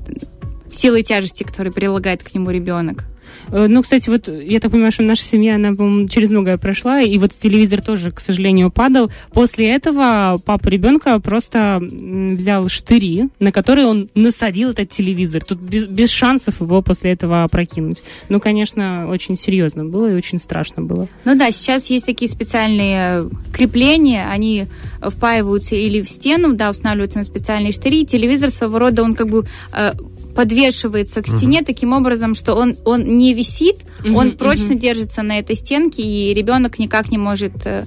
силы 0.72 1.04
тяжести, 1.04 1.44
которую 1.44 1.72
прилагает 1.72 2.24
к 2.24 2.34
нему 2.34 2.50
ребенок. 2.50 3.04
Э, 3.50 3.66
Ну, 3.68 3.82
кстати, 3.82 4.08
вот 4.08 4.28
я 4.28 4.60
так 4.60 4.70
понимаю, 4.70 4.92
что 4.92 5.02
наша 5.02 5.22
семья, 5.22 5.56
она, 5.56 5.74
по-моему, 5.74 6.08
через 6.08 6.30
многое 6.30 6.58
прошла, 6.58 7.00
и 7.00 7.18
вот 7.18 7.32
телевизор 7.32 7.82
тоже, 7.82 8.10
к 8.10 8.20
сожалению, 8.20 8.70
падал. 8.70 9.10
После 9.32 9.70
этого 9.70 10.40
папа 10.44 10.68
ребенка 10.68 11.18
просто 11.20 11.80
взял 11.80 12.68
штыри, 12.68 13.28
на 13.38 13.52
которые 13.52 13.86
он 13.86 14.08
насадил 14.14 14.70
этот 14.70 14.90
телевизор. 14.90 15.44
Тут 15.44 15.58
без, 15.58 15.86
без 15.86 16.10
шансов 16.10 16.60
его 16.60 16.82
после 16.82 17.12
этого 17.12 17.44
опрокинуть. 17.44 18.02
Ну, 18.28 18.40
конечно, 18.40 19.08
очень 19.08 19.36
серьезно 19.36 19.84
было 19.84 20.10
и 20.10 20.14
очень 20.14 20.38
страшно 20.38 20.82
было. 20.82 21.08
Ну 21.24 21.36
да, 21.36 21.50
сейчас 21.50 21.90
есть 21.90 22.06
такие 22.06 22.30
специальные 22.30 22.98
э, 22.98 23.28
крепления, 23.52 24.28
они 24.30 24.66
впаиваются 25.00 25.76
или 25.76 26.02
в 26.02 26.08
стену, 26.08 26.54
да, 26.54 26.70
устанавливаются 26.70 27.18
на 27.18 27.24
специальные 27.24 27.72
штыри. 27.72 28.04
Телевизор 28.06 28.50
своего 28.50 28.78
рода, 28.78 29.02
он 29.02 29.14
как 29.14 29.28
бы 29.28 29.44
э, 29.72 29.92
подвешивается 30.36 31.22
к 31.22 31.26
стене 31.28 31.62
таким 31.62 31.92
образом, 31.92 32.34
что 32.34 32.54
он, 32.54 32.76
он 32.84 33.02
не 33.16 33.34
висит, 33.34 33.76
Мгм, 34.04 34.16
он 34.16 34.36
прочно 34.36 34.70
мгм. 34.74 34.78
держится 34.78 35.22
на 35.22 35.38
этой 35.38 35.56
стенке, 35.56 36.02
и 36.02 36.34
ребенок 36.34 36.78
никак 36.78 37.10
не 37.10 37.18
может 37.18 37.66
э, 37.66 37.84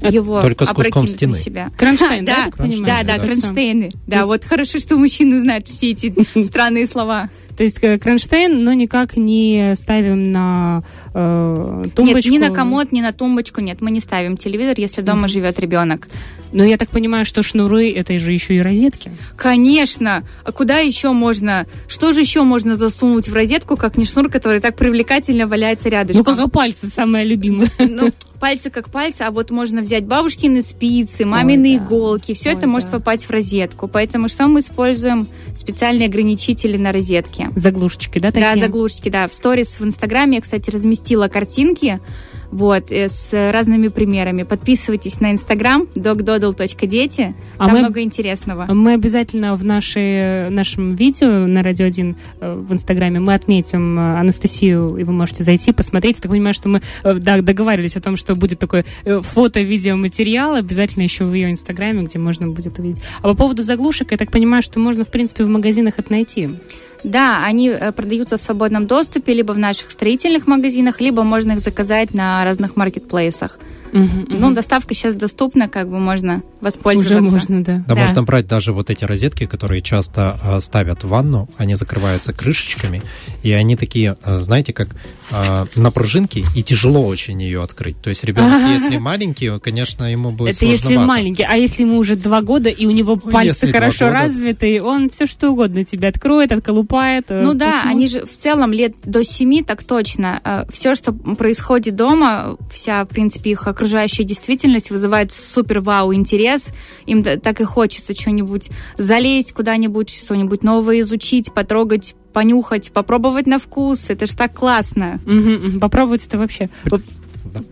его 0.00 0.40
Только 0.42 0.64
с 0.64 0.68
куском 0.68 1.08
стены. 1.08 1.32
на 1.32 1.38
себя. 1.38 1.70
Кронштейн, 1.76 2.24
да, 2.24 2.50
Да? 2.56 3.02
Да, 3.02 3.18
кронштейны. 3.18 3.90
Да, 4.06 4.26
вот 4.26 4.44
хорошо, 4.44 4.78
что 4.78 4.96
мужчины 4.96 5.40
знают 5.40 5.66
все 5.68 5.90
эти 5.90 6.14
странные 6.42 6.86
слова. 6.86 7.28
То 7.56 7.64
есть 7.64 7.78
э, 7.80 7.98
кронштейн, 7.98 8.62
но 8.64 8.72
никак 8.74 9.16
не 9.16 9.74
ставим 9.76 10.30
на 10.30 10.82
э, 11.14 11.84
тумбочку. 11.94 12.30
Нет, 12.30 12.42
ни 12.42 12.48
на 12.48 12.54
комод, 12.54 12.92
ни 12.92 13.00
на 13.00 13.12
тумбочку, 13.12 13.60
нет, 13.62 13.80
мы 13.80 13.90
не 13.90 14.00
ставим 14.00 14.36
телевизор, 14.36 14.74
если 14.76 15.00
дома 15.00 15.20
Мгм. 15.22 15.28
живет 15.28 15.58
ребенок. 15.58 16.06
Но 16.52 16.64
я 16.64 16.76
так 16.76 16.90
понимаю, 16.90 17.26
что 17.26 17.42
шнуры 17.42 17.90
это 17.90 18.18
же 18.18 18.32
еще 18.32 18.54
и 18.54 18.60
розетки. 18.60 19.12
Конечно. 19.36 20.24
А 20.44 20.52
куда 20.52 20.78
еще 20.78 21.12
можно? 21.12 21.66
Что 21.88 22.12
же 22.12 22.20
еще 22.20 22.42
можно 22.42 22.76
засунуть 22.76 23.28
в 23.28 23.34
розетку, 23.34 23.76
как 23.76 23.96
не 23.96 24.04
шнур, 24.04 24.30
который 24.30 24.60
так 24.60 24.76
привлекательно 24.76 25.46
валяется 25.46 25.88
рядышком? 25.88 26.36
Ну, 26.36 26.44
как 26.44 26.52
пальцы, 26.52 26.88
самое 26.88 27.24
любимое. 27.24 27.70
Ну, 27.96 28.10
пальцы 28.38 28.68
как 28.68 28.90
пальцы, 28.90 29.22
а 29.22 29.30
вот 29.30 29.50
можно 29.50 29.80
взять 29.80 30.04
бабушкины 30.04 30.60
спицы, 30.60 31.24
мамины 31.24 31.78
да. 31.78 31.84
иголки, 31.84 32.34
все 32.34 32.50
Ой, 32.50 32.54
это 32.56 32.66
может 32.66 32.90
да. 32.90 32.98
попасть 32.98 33.24
в 33.24 33.30
розетку. 33.30 33.88
Поэтому 33.88 34.28
что 34.28 34.46
мы 34.48 34.60
используем? 34.60 35.26
Специальные 35.54 36.08
ограничители 36.08 36.76
на 36.76 36.92
розетке. 36.92 37.50
Заглушечки, 37.56 38.18
да, 38.18 38.32
такие? 38.32 38.54
Да, 38.54 38.60
заглушки, 38.60 39.08
да. 39.08 39.28
В 39.28 39.32
сторис 39.32 39.80
в 39.80 39.84
Инстаграме 39.84 40.36
я, 40.36 40.42
кстати, 40.42 40.68
разместила 40.70 41.28
картинки 41.28 42.00
вот, 42.50 42.92
э, 42.92 43.08
с 43.08 43.32
разными 43.52 43.88
примерами. 43.88 44.42
Подписывайтесь 44.42 45.20
на 45.20 45.32
Инстаграм 45.32 45.86
dogdodle.дети. 45.94 47.34
А 47.58 47.64
Там 47.66 47.74
мы- 47.74 47.80
много 47.80 48.02
интересного. 48.02 48.66
Мы 48.72 48.94
обязательно 48.94 49.54
в 49.54 49.64
нашей, 49.64 50.50
нашем 50.50 50.94
видео 50.94 51.46
на 51.46 51.62
Радио 51.62 51.86
1 51.86 52.16
э, 52.40 52.54
в 52.54 52.72
Инстаграме 52.72 53.20
мы 53.20 53.34
отметим 53.34 53.98
э, 53.98 54.18
Анастасию, 54.18 54.96
и 54.96 55.04
вы 55.04 55.12
можете 55.12 55.44
зайти, 55.44 55.72
посмотреть. 55.72 56.16
Я 56.16 56.22
так 56.22 56.30
понимаю, 56.30 56.54
что 56.54 56.68
мы 56.68 56.82
э, 57.02 57.14
да, 57.14 57.40
договаривались 57.40 57.96
о 57.96 58.00
том, 58.00 58.16
что 58.16 58.34
будет 58.34 58.58
такой 58.58 58.84
э, 59.04 59.20
фото-видеоматериал 59.20 60.54
обязательно 60.54 61.02
еще 61.02 61.24
в 61.24 61.34
ее 61.34 61.50
Инстаграме, 61.50 62.02
где 62.04 62.18
можно 62.18 62.48
будет 62.48 62.78
увидеть. 62.78 63.02
А 63.22 63.28
по 63.28 63.34
поводу 63.34 63.62
заглушек, 63.62 64.12
я 64.12 64.16
так 64.16 64.30
понимаю, 64.30 64.62
что 64.62 64.78
можно, 64.80 65.04
в 65.04 65.10
принципе, 65.10 65.44
в 65.44 65.48
магазинах 65.48 65.94
это 65.98 66.12
найти. 66.12 66.50
Да, 67.04 67.44
они 67.44 67.68
э, 67.68 67.92
продаются 67.92 68.36
в 68.36 68.40
свободном 68.40 68.86
доступе 68.86 69.34
либо 69.34 69.52
в 69.52 69.58
наших 69.58 69.90
строительных 69.90 70.46
магазинах, 70.46 71.00
либо 71.00 71.22
можно 71.22 71.52
их 71.52 71.60
заказать 71.60 72.14
на 72.14 72.44
разных 72.44 72.76
маркетплейсах. 72.76 73.58
Ну, 74.28 74.52
доставка 74.52 74.94
сейчас 74.94 75.14
доступна, 75.14 75.68
как 75.68 75.88
бы 75.88 75.98
можно 75.98 76.42
воспользоваться. 76.60 77.14
уже 77.16 77.30
можно, 77.30 77.64
да. 77.64 77.84
Да, 77.88 77.94
Да. 77.94 78.00
можно 78.00 78.22
брать 78.22 78.46
даже 78.46 78.72
вот 78.72 78.90
эти 78.90 79.04
розетки, 79.04 79.46
которые 79.46 79.80
часто 79.82 80.38
э, 80.42 80.60
ставят 80.60 81.04
в 81.04 81.08
ванну, 81.08 81.48
они 81.56 81.74
закрываются 81.74 82.32
крышечками, 82.32 83.02
и 83.42 83.52
они 83.52 83.76
такие, 83.76 84.16
э, 84.24 84.38
знаете, 84.40 84.72
как 84.72 84.88
э, 85.30 85.64
на 85.76 85.90
пружинке, 85.90 86.44
и 86.54 86.62
тяжело 86.62 87.06
очень 87.06 87.40
ее 87.42 87.62
открыть. 87.62 88.00
То 88.02 88.10
есть 88.10 88.24
ребенок, 88.24 88.60
если 88.70 88.98
маленький, 88.98 89.58
конечно, 89.60 90.04
ему 90.10 90.30
будет 90.30 90.56
Это 90.56 90.66
если 90.66 90.96
маленький, 90.96 91.42
а 91.44 91.54
если 91.54 91.82
ему 91.82 91.98
уже 91.98 92.16
два 92.16 92.42
года, 92.42 92.68
и 92.68 92.86
у 92.86 92.90
него 92.90 93.16
пальцы 93.16 93.66
если 93.66 93.72
хорошо 93.72 94.06
года. 94.06 94.18
развиты, 94.20 94.82
он 94.82 95.10
все 95.10 95.26
что 95.26 95.50
угодно 95.50 95.84
тебе 95.84 96.08
откроет, 96.08 96.52
отколупает. 96.52 97.26
э, 97.30 97.42
Ну 97.42 97.54
да, 97.54 97.66
посмотрит. 97.72 97.90
они 97.94 98.08
же 98.08 98.26
в 98.26 98.32
целом 98.36 98.72
лет 98.72 98.94
до 99.04 99.24
семи, 99.24 99.62
так 99.62 99.82
точно. 99.84 100.66
Все, 100.72 100.94
что 100.94 101.12
происходит 101.12 101.96
дома, 101.96 102.56
вся, 102.72 103.04
в 103.04 103.08
принципе, 103.08 103.50
их 103.50 103.66
окружающая 103.66 103.85
окружающая 103.86 104.24
действительность 104.24 104.90
вызывает 104.90 105.30
супер-вау 105.30 106.12
интерес. 106.12 106.72
Им 107.06 107.22
так 107.22 107.60
и 107.60 107.64
хочется 107.64 108.16
что-нибудь 108.16 108.70
залезть 108.98 109.52
куда-нибудь, 109.52 110.10
что-нибудь 110.10 110.64
новое 110.64 111.00
изучить, 111.02 111.52
потрогать, 111.54 112.16
понюхать, 112.32 112.90
попробовать 112.90 113.46
на 113.46 113.60
вкус. 113.60 114.10
Это 114.10 114.26
ж 114.26 114.34
так 114.34 114.54
классно. 114.54 115.20
Попробовать 115.80 116.26
это 116.26 116.36
вообще. 116.36 116.68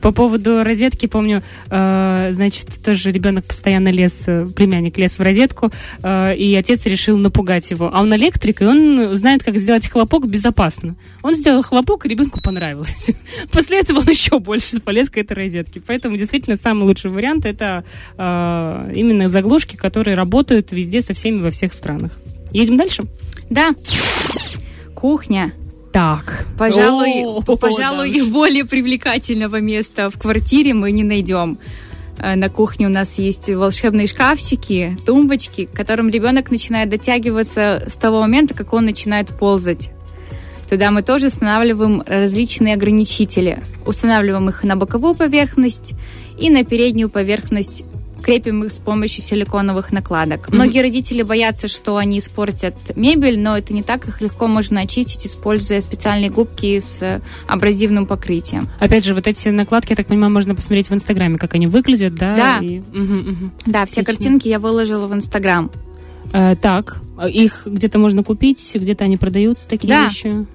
По 0.00 0.12
поводу 0.12 0.62
розетки, 0.62 1.06
помню, 1.06 1.42
э, 1.70 2.30
значит, 2.32 2.68
тоже 2.84 3.10
ребенок 3.10 3.44
постоянно 3.44 3.88
лез, 3.88 4.22
э, 4.26 4.46
племянник 4.54 4.98
лез 4.98 5.18
в 5.18 5.22
розетку, 5.22 5.70
э, 6.02 6.36
и 6.36 6.54
отец 6.54 6.86
решил 6.86 7.16
напугать 7.16 7.70
его. 7.70 7.90
А 7.92 8.02
он 8.02 8.14
электрик, 8.14 8.62
и 8.62 8.66
он 8.66 9.16
знает, 9.16 9.42
как 9.42 9.56
сделать 9.56 9.88
хлопок 9.88 10.26
безопасно. 10.26 10.96
Он 11.22 11.34
сделал 11.34 11.62
хлопок, 11.62 12.06
и 12.06 12.08
ребенку 12.08 12.40
понравилось. 12.40 13.10
После 13.52 13.80
этого 13.80 14.00
он 14.00 14.08
еще 14.08 14.38
больше 14.38 14.80
полез 14.80 15.10
к 15.10 15.16
этой 15.16 15.34
розетке. 15.34 15.80
Поэтому 15.86 16.16
действительно 16.16 16.56
самый 16.56 16.84
лучший 16.84 17.10
вариант 17.10 17.46
это 17.46 17.84
э, 18.16 18.92
именно 18.94 19.28
заглушки, 19.28 19.76
которые 19.76 20.16
работают 20.16 20.72
везде 20.72 21.02
со 21.02 21.14
всеми 21.14 21.40
во 21.40 21.50
всех 21.50 21.72
странах. 21.72 22.12
Едем 22.52 22.76
дальше? 22.76 23.04
Да. 23.50 23.74
Кухня. 24.94 25.52
Так. 25.94 26.44
Пожалуй, 26.58 27.22
О, 27.24 27.40
пожалуй, 27.56 28.18
да. 28.18 28.24
более 28.26 28.64
привлекательного 28.64 29.60
места 29.60 30.10
в 30.10 30.18
квартире 30.18 30.74
мы 30.74 30.90
не 30.90 31.04
найдем. 31.04 31.56
Э, 32.18 32.34
на 32.34 32.48
кухне 32.48 32.86
у 32.86 32.88
нас 32.88 33.16
есть 33.16 33.48
волшебные 33.48 34.08
шкафчики, 34.08 34.96
тумбочки, 35.06 35.66
к 35.66 35.72
которым 35.72 36.08
ребенок 36.08 36.50
начинает 36.50 36.88
дотягиваться 36.88 37.84
с 37.86 37.94
того 37.94 38.22
момента, 38.22 38.54
как 38.54 38.72
он 38.72 38.86
начинает 38.86 39.28
ползать. 39.28 39.90
Туда 40.68 40.90
мы 40.90 41.02
тоже 41.02 41.28
устанавливаем 41.28 42.02
различные 42.04 42.74
ограничители. 42.74 43.62
Устанавливаем 43.86 44.48
их 44.48 44.64
на 44.64 44.74
боковую 44.74 45.14
поверхность 45.14 45.92
и 46.36 46.50
на 46.50 46.64
переднюю 46.64 47.08
поверхность 47.08 47.84
крепим 48.24 48.64
их 48.64 48.72
с 48.72 48.78
помощью 48.78 49.22
силиконовых 49.22 49.92
накладок. 49.92 50.48
Mm-hmm. 50.48 50.54
Многие 50.54 50.80
родители 50.80 51.22
боятся, 51.22 51.68
что 51.68 51.96
они 51.98 52.18
испортят 52.18 52.96
мебель, 52.96 53.38
но 53.38 53.58
это 53.58 53.74
не 53.74 53.82
так. 53.82 54.08
Их 54.08 54.20
легко 54.20 54.46
можно 54.46 54.80
очистить, 54.80 55.26
используя 55.26 55.80
специальные 55.80 56.30
губки 56.30 56.78
с 56.78 57.20
абразивным 57.46 58.06
покрытием. 58.06 58.68
Опять 58.80 59.04
же, 59.04 59.14
вот 59.14 59.26
эти 59.26 59.48
накладки, 59.48 59.90
я 59.90 59.96
так 59.96 60.06
понимаю, 60.06 60.32
можно 60.32 60.54
посмотреть 60.54 60.88
в 60.88 60.94
Инстаграме, 60.94 61.38
как 61.38 61.54
они 61.54 61.66
выглядят, 61.66 62.14
да? 62.14 62.34
Да. 62.34 62.58
И... 62.62 62.80
Угу, 62.80 63.30
угу. 63.30 63.50
Да, 63.66 63.84
все 63.84 64.00
Отлично. 64.00 64.04
картинки 64.04 64.48
я 64.48 64.58
выложила 64.58 65.06
в 65.06 65.14
Инстаграм. 65.14 65.70
Э, 66.32 66.56
так, 66.56 67.00
их 67.28 67.62
где-то 67.66 67.98
можно 67.98 68.24
купить, 68.24 68.72
где-то 68.74 69.04
они 69.04 69.16
продаются, 69.18 69.68
такие 69.68 69.88
да. 69.88 70.08
вещи? 70.08 70.46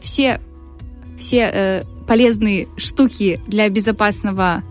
Все, 0.00 0.40
все 1.18 1.50
э, 1.52 1.82
полезные 2.08 2.66
штуки 2.76 3.40
для 3.46 3.68
безопасного 3.68 4.62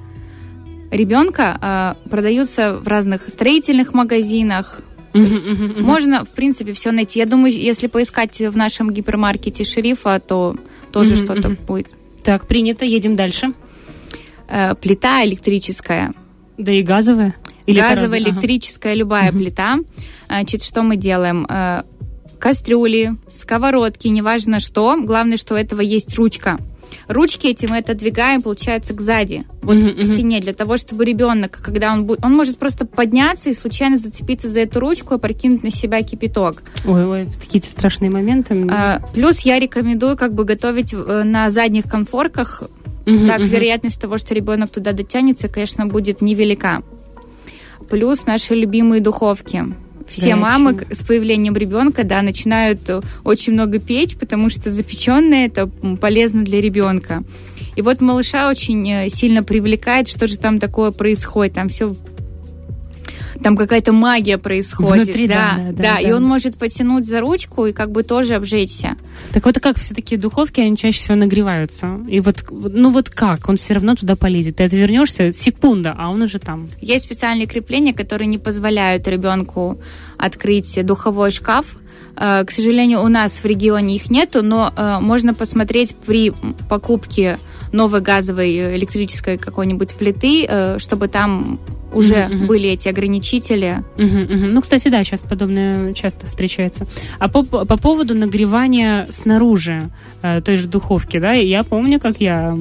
ребенка 0.91 1.95
э, 2.05 2.09
продаются 2.09 2.77
в 2.77 2.87
разных 2.87 3.29
строительных 3.29 3.93
магазинах. 3.93 4.81
Можно, 5.13 6.23
в 6.23 6.29
принципе, 6.29 6.73
все 6.73 6.91
найти. 6.91 7.19
Я 7.19 7.25
думаю, 7.25 7.51
если 7.51 7.87
поискать 7.87 8.39
в 8.39 8.55
нашем 8.55 8.91
гипермаркете 8.91 9.63
шерифа, 9.63 10.19
то 10.19 10.55
тоже 10.91 11.15
что-то 11.15 11.57
будет. 11.67 11.95
Так, 12.23 12.47
принято, 12.47 12.85
едем 12.85 13.15
дальше. 13.15 13.53
Э, 14.47 14.75
плита 14.75 15.23
электрическая. 15.25 16.11
Да 16.57 16.71
и 16.71 16.83
газовая? 16.83 17.35
Или 17.65 17.79
газовая, 17.79 18.19
электрическая, 18.19 18.93
ага. 18.93 18.99
любая 18.99 19.31
плита. 19.31 19.79
Значит, 20.27 20.63
что 20.63 20.81
мы 20.81 20.95
делаем? 20.95 21.45
Э, 21.49 21.83
кастрюли, 22.39 23.15
сковородки, 23.31 24.07
неважно 24.07 24.59
что. 24.59 24.97
Главное, 25.01 25.37
что 25.37 25.53
у 25.53 25.57
этого 25.57 25.81
есть 25.81 26.15
ручка. 26.15 26.59
Ручки 27.07 27.47
эти 27.47 27.65
мы 27.65 27.77
отодвигаем, 27.77 28.41
получается, 28.41 28.93
к 28.93 29.01
сзади, 29.01 29.43
вот 29.61 29.77
mm-hmm. 29.77 29.99
к 29.99 30.03
стене, 30.03 30.39
для 30.41 30.53
того, 30.53 30.77
чтобы 30.77 31.05
ребенок, 31.05 31.59
когда 31.63 31.93
он 31.93 32.05
будет, 32.05 32.23
он 32.23 32.35
может 32.35 32.57
просто 32.57 32.85
подняться 32.85 33.49
и 33.49 33.53
случайно 33.53 33.97
зацепиться 33.97 34.47
за 34.47 34.61
эту 34.61 34.79
ручку 34.79 35.15
и 35.15 35.17
прокинуть 35.19 35.63
на 35.63 35.71
себя 35.71 36.01
кипяток. 36.03 36.63
Ой, 36.85 37.05
ой, 37.05 37.27
какие-то 37.39 37.67
страшные 37.67 38.11
моменты. 38.11 38.67
А, 38.69 39.01
плюс 39.13 39.39
я 39.39 39.59
рекомендую 39.59 40.17
как 40.17 40.33
бы 40.33 40.45
готовить 40.45 40.93
э, 40.93 41.23
на 41.23 41.49
задних 41.49 41.85
конфорках. 41.85 42.63
Mm-hmm, 43.05 43.27
так, 43.27 43.39
mm-hmm. 43.39 43.47
вероятность 43.47 44.01
того, 44.01 44.17
что 44.17 44.33
ребенок 44.33 44.69
туда 44.69 44.91
дотянется, 44.91 45.47
конечно, 45.47 45.87
будет 45.87 46.21
невелика. 46.21 46.83
Плюс 47.89 48.25
наши 48.25 48.53
любимые 48.53 49.01
духовки 49.01 49.65
все 50.09 50.21
Горячие. 50.21 50.35
мамы 50.35 50.87
с 50.91 51.03
появлением 51.03 51.55
ребенка, 51.55 52.03
да, 52.03 52.21
начинают 52.21 52.89
э, 52.89 53.01
очень 53.23 53.53
много 53.53 53.79
печь, 53.79 54.15
потому 54.15 54.49
что 54.49 54.69
запеченное 54.69 55.45
это 55.45 55.67
полезно 55.99 56.43
для 56.43 56.61
ребенка. 56.61 57.23
И 57.75 57.81
вот 57.81 58.01
малыша 58.01 58.49
очень 58.49 58.89
э, 58.89 59.09
сильно 59.09 59.43
привлекает, 59.43 60.07
что 60.07 60.27
же 60.27 60.37
там 60.37 60.59
такое 60.59 60.91
происходит. 60.91 61.53
Там 61.53 61.69
все 61.69 61.95
там 63.41 63.55
какая-то 63.55 63.93
магия 63.93 64.37
происходит. 64.37 65.05
Внутри, 65.05 65.27
да, 65.27 65.53
да, 65.55 65.63
да, 65.63 65.71
да, 65.71 65.95
да. 65.95 66.01
И 66.01 66.11
он 66.11 66.23
может 66.23 66.57
потянуть 66.57 67.05
за 67.05 67.21
ручку 67.21 67.65
и 67.67 67.71
как 67.71 67.91
бы 67.91 68.03
тоже 68.03 68.35
обжечься. 68.35 68.97
Так 69.31 69.45
вот, 69.45 69.59
как 69.59 69.77
все-таки 69.77 70.17
духовки, 70.17 70.59
они 70.59 70.75
чаще 70.77 70.99
всего 70.99 71.15
нагреваются? 71.15 71.99
И 72.09 72.19
вот, 72.19 72.43
ну 72.49 72.91
вот 72.91 73.09
как? 73.09 73.47
Он 73.49 73.57
все 73.57 73.73
равно 73.73 73.95
туда 73.95 74.15
полезет. 74.15 74.57
Ты 74.57 74.63
отвернешься, 74.63 75.31
секунда, 75.31 75.95
а 75.97 76.09
он 76.09 76.21
уже 76.21 76.39
там. 76.39 76.69
Есть 76.81 77.05
специальные 77.05 77.47
крепления, 77.47 77.93
которые 77.93 78.27
не 78.27 78.37
позволяют 78.37 79.07
ребенку 79.07 79.79
открыть 80.17 80.85
духовой 80.85 81.31
шкаф, 81.31 81.77
э, 82.15 82.43
к 82.45 82.51
сожалению, 82.51 83.01
у 83.01 83.07
нас 83.07 83.39
в 83.43 83.45
регионе 83.45 83.95
их 83.95 84.09
нету, 84.09 84.43
но 84.43 84.73
э, 84.75 84.99
можно 84.99 85.33
посмотреть 85.33 85.95
при 85.95 86.33
покупке 86.67 87.39
новой 87.71 88.01
газовой 88.01 88.75
электрической 88.77 89.37
какой-нибудь 89.37 89.93
плиты, 89.95 90.45
э, 90.47 90.79
чтобы 90.79 91.07
там 91.07 91.59
уже 91.93 92.15
uh-huh, 92.15 92.45
были 92.45 92.69
эти 92.69 92.87
ограничители. 92.87 93.83
Uh-huh, 93.97 94.27
uh-huh. 94.27 94.49
Ну, 94.51 94.61
кстати, 94.61 94.87
да, 94.89 95.03
сейчас 95.03 95.21
подобное 95.21 95.93
часто 95.93 96.27
встречается. 96.27 96.87
А 97.19 97.29
по, 97.29 97.43
по 97.43 97.77
поводу 97.77 98.15
нагревания 98.15 99.07
снаружи 99.09 99.89
э, 100.21 100.41
той 100.41 100.57
же 100.57 100.67
духовки, 100.67 101.19
да, 101.19 101.33
я 101.33 101.63
помню, 101.63 101.99
как 101.99 102.19
я 102.19 102.57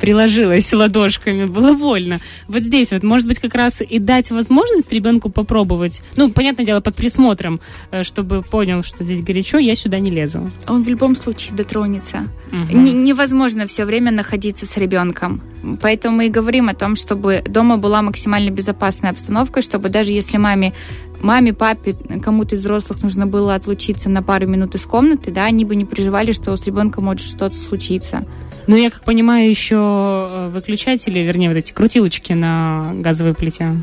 приложилась 0.00 0.72
ладошками, 0.72 1.44
было 1.46 1.74
больно. 1.74 2.20
Вот 2.48 2.62
здесь 2.62 2.92
вот, 2.92 3.02
может 3.02 3.26
быть, 3.26 3.38
как 3.38 3.54
раз 3.54 3.80
и 3.80 3.98
дать 3.98 4.30
возможность 4.30 4.92
ребенку 4.92 5.30
попробовать, 5.30 6.02
ну, 6.16 6.30
понятное 6.30 6.66
дело, 6.66 6.80
под 6.80 6.94
присмотром, 6.96 7.60
э, 7.90 8.02
чтобы 8.02 8.42
понял, 8.42 8.82
что 8.82 9.04
здесь 9.04 9.22
горячо, 9.22 9.58
я 9.58 9.74
сюда 9.74 9.98
не 9.98 10.10
лезу. 10.10 10.50
Он 10.66 10.82
в 10.82 10.88
любом 10.88 11.14
случае 11.14 11.56
дотронется. 11.56 12.28
Угу. 12.52 12.78
невозможно 12.78 13.66
все 13.66 13.84
время 13.84 14.12
находиться 14.12 14.66
с 14.66 14.76
ребенком. 14.76 15.42
Поэтому 15.80 16.18
мы 16.18 16.26
и 16.26 16.30
говорим 16.30 16.68
о 16.68 16.74
том, 16.74 16.94
чтобы 16.94 17.42
дома 17.44 17.76
была 17.76 18.02
максимально 18.02 18.50
безопасная 18.50 19.10
обстановка, 19.10 19.62
чтобы 19.62 19.88
даже 19.88 20.12
если 20.12 20.36
маме 20.36 20.72
маме, 21.20 21.52
папе, 21.52 21.94
кому-то 22.22 22.54
из 22.54 22.60
взрослых 22.60 23.02
нужно 23.02 23.26
было 23.26 23.54
отлучиться 23.54 24.08
на 24.08 24.22
пару 24.22 24.46
минут 24.46 24.74
из 24.74 24.84
комнаты, 24.86 25.30
да, 25.30 25.46
они 25.46 25.64
бы 25.64 25.76
не 25.76 25.84
переживали, 25.84 26.32
что 26.32 26.54
с 26.56 26.66
ребенком 26.66 27.04
может 27.04 27.26
что-то 27.26 27.56
случиться. 27.56 28.24
Ну, 28.66 28.76
я 28.76 28.90
как 28.90 29.04
понимаю, 29.04 29.48
еще 29.48 29.76
э, 29.76 30.48
выключатели, 30.48 31.20
вернее, 31.20 31.48
вот 31.48 31.56
эти 31.56 31.72
крутилочки 31.72 32.32
на 32.32 32.92
газовой 32.94 33.34
плите. 33.34 33.76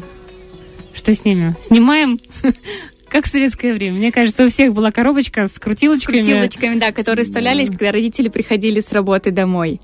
Что 0.94 1.14
с 1.16 1.24
ними? 1.26 1.56
Снимаем? 1.62 2.20
Как 3.10 3.26
в 3.26 3.30
советское 3.30 3.74
время. 3.74 3.98
Мне 3.98 4.12
кажется, 4.12 4.44
у 4.44 4.50
всех 4.50 4.74
была 4.74 4.92
коробочка 4.92 5.48
с 5.48 5.60
крутилочками. 5.60 6.22
С 6.22 6.26
крутилочками, 6.26 6.80
да, 6.80 6.92
которые 6.92 7.26
вставлялись, 7.26 7.70
когда 7.70 7.92
родители 7.92 8.28
приходили 8.28 8.80
с 8.80 8.92
работы 8.92 9.32
домой. 9.32 9.80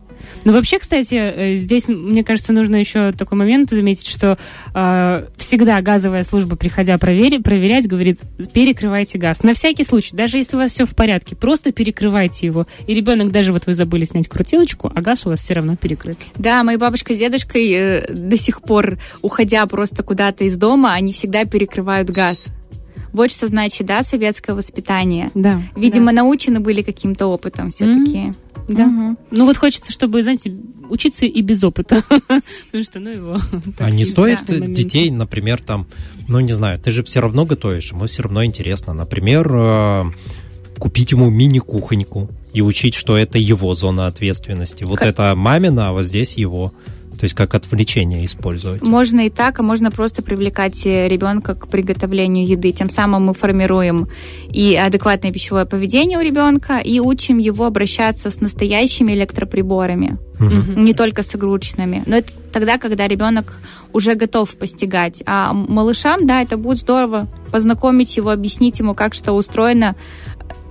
Ну, 0.45 0.53
вообще, 0.53 0.79
кстати, 0.79 1.15
э, 1.15 1.55
здесь, 1.57 1.87
мне 1.87 2.23
кажется, 2.23 2.53
нужно 2.53 2.75
еще 2.75 3.11
такой 3.11 3.37
момент 3.37 3.69
заметить, 3.69 4.07
что 4.07 4.37
э, 4.73 5.25
всегда 5.37 5.81
газовая 5.81 6.23
служба, 6.23 6.55
приходя 6.55 6.97
проверить, 6.97 7.43
проверять, 7.43 7.87
говорит, 7.87 8.19
перекрывайте 8.53 9.17
газ. 9.17 9.43
На 9.43 9.53
всякий 9.53 9.83
случай, 9.83 10.15
даже 10.15 10.37
если 10.37 10.55
у 10.55 10.59
вас 10.59 10.71
все 10.71 10.85
в 10.85 10.95
порядке, 10.95 11.35
просто 11.35 11.71
перекрывайте 11.71 12.45
его. 12.45 12.67
И 12.87 12.93
ребенок, 12.93 13.31
даже 13.31 13.51
вот 13.51 13.65
вы 13.65 13.73
забыли 13.73 14.05
снять 14.05 14.27
крутилочку, 14.27 14.91
а 14.93 15.01
газ 15.01 15.25
у 15.25 15.29
вас 15.29 15.41
все 15.41 15.55
равно 15.55 15.75
перекрыт. 15.75 16.17
Да, 16.35 16.63
мои 16.63 16.77
бабушка 16.77 17.13
с 17.13 17.17
дедушкой 17.17 17.71
э, 17.71 18.13
до 18.13 18.37
сих 18.37 18.61
пор, 18.61 18.97
уходя 19.21 19.65
просто 19.65 20.03
куда-то 20.03 20.43
из 20.43 20.57
дома, 20.57 20.93
они 20.93 21.13
всегда 21.13 21.45
перекрывают 21.45 22.09
газ. 22.09 22.47
Вот 23.11 23.31
что 23.31 23.47
значит, 23.47 23.87
да, 23.87 24.03
советское 24.03 24.53
воспитание. 24.53 25.31
Да. 25.33 25.61
Видимо, 25.75 26.07
да. 26.07 26.17
научены 26.17 26.59
были 26.59 26.81
каким-то 26.81 27.27
опытом 27.27 27.69
все-таки. 27.69 28.17
Mm-hmm. 28.17 28.35
Да. 28.69 28.85
Угу. 28.85 29.17
Ну 29.31 29.45
вот 29.45 29.57
хочется, 29.57 29.91
чтобы, 29.91 30.21
знаете, 30.21 30.55
учиться 30.89 31.25
и 31.25 31.41
без 31.41 31.63
опыта. 31.63 32.03
Потому 32.09 32.83
что, 32.83 32.99
ну 32.99 33.09
его. 33.09 33.37
А 33.79 33.89
не 33.89 34.05
стоит 34.05 34.45
детей, 34.45 35.09
например, 35.09 35.61
там, 35.61 35.87
ну 36.27 36.39
не 36.39 36.53
знаю, 36.53 36.79
ты 36.79 36.91
же 36.91 37.03
все 37.03 37.19
равно 37.19 37.45
готовишь, 37.45 37.91
ему 37.91 38.05
все 38.05 38.23
равно 38.23 38.45
интересно. 38.45 38.93
Например, 38.93 39.49
э, 39.51 40.03
купить 40.77 41.11
ему 41.11 41.29
мини-кухоньку 41.29 42.29
и 42.53 42.61
учить, 42.61 42.93
что 42.93 43.17
это 43.17 43.39
его 43.39 43.73
зона 43.73 44.05
ответственности. 44.05 44.83
Вот 44.83 45.01
это 45.01 45.33
мамина, 45.35 45.89
а 45.89 45.91
вот 45.91 46.05
здесь 46.05 46.37
его. 46.37 46.73
То 47.19 47.25
есть 47.25 47.35
как 47.35 47.53
отвлечение 47.53 48.23
использовать? 48.23 48.81
Можно 48.81 49.25
и 49.25 49.29
так, 49.29 49.59
а 49.59 49.63
можно 49.63 49.91
просто 49.91 50.23
привлекать 50.23 50.85
э, 50.85 51.09
ребенка 51.09 51.53
к 51.53 51.67
приготовлению 51.67 52.47
еды. 52.47 52.71
Тем 52.71 52.89
самым 52.89 53.25
мы 53.25 53.33
формируем 53.33 54.07
и 54.49 54.77
адекватное 54.77 55.33
пищевое 55.33 55.65
поведение 55.65 56.17
у 56.17 56.21
ребенка, 56.21 56.77
и 56.77 57.01
учим 57.01 57.37
его 57.37 57.65
обращаться 57.65 58.31
с 58.31 58.39
настоящими 58.39 59.11
электроприборами, 59.11 60.17
угу. 60.39 60.79
не 60.79 60.93
только 60.93 61.21
с 61.21 61.35
игрушечными. 61.35 62.03
Но 62.05 62.15
это 62.15 62.31
тогда, 62.53 62.77
когда 62.77 63.05
ребенок 63.05 63.59
уже 63.91 64.15
готов 64.15 64.55
постигать. 64.57 65.21
А 65.25 65.51
малышам, 65.51 66.25
да, 66.25 66.41
это 66.41 66.55
будет 66.55 66.77
здорово 66.77 67.27
познакомить 67.51 68.15
его, 68.15 68.29
объяснить 68.29 68.79
ему, 68.79 68.95
как 68.95 69.13
что 69.13 69.33
устроено 69.33 69.95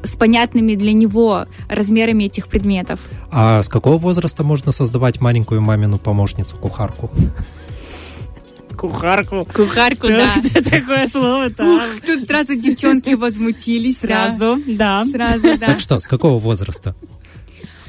с 0.02 0.17
понятными 0.17 0.75
для 0.75 0.93
него 0.93 1.47
размерами 1.69 2.25
этих 2.25 2.49
предметов. 2.49 3.00
А 3.31 3.62
с 3.62 3.69
какого 3.69 3.99
возраста 3.99 4.45
можно 4.45 4.73
создавать 4.73 5.21
маленькую 5.21 5.61
мамину 5.61 5.99
помощницу, 5.99 6.57
кухарку? 6.57 7.11
Кухарку. 8.76 9.45
Кухарку, 9.52 10.07
да. 10.07 10.35
Где 10.37 10.61
такое 10.61 11.09
слово-то? 11.09 11.83
Тут 12.07 12.25
сразу 12.26 12.55
девчонки 12.55 13.14
возмутились. 13.14 13.99
Сразу, 13.99 14.62
да. 14.67 15.05
Сразу, 15.05 15.59
да. 15.59 15.67
Так 15.67 15.81
что, 15.81 15.99
с 15.99 16.07
какого 16.07 16.38
возраста? 16.38 16.95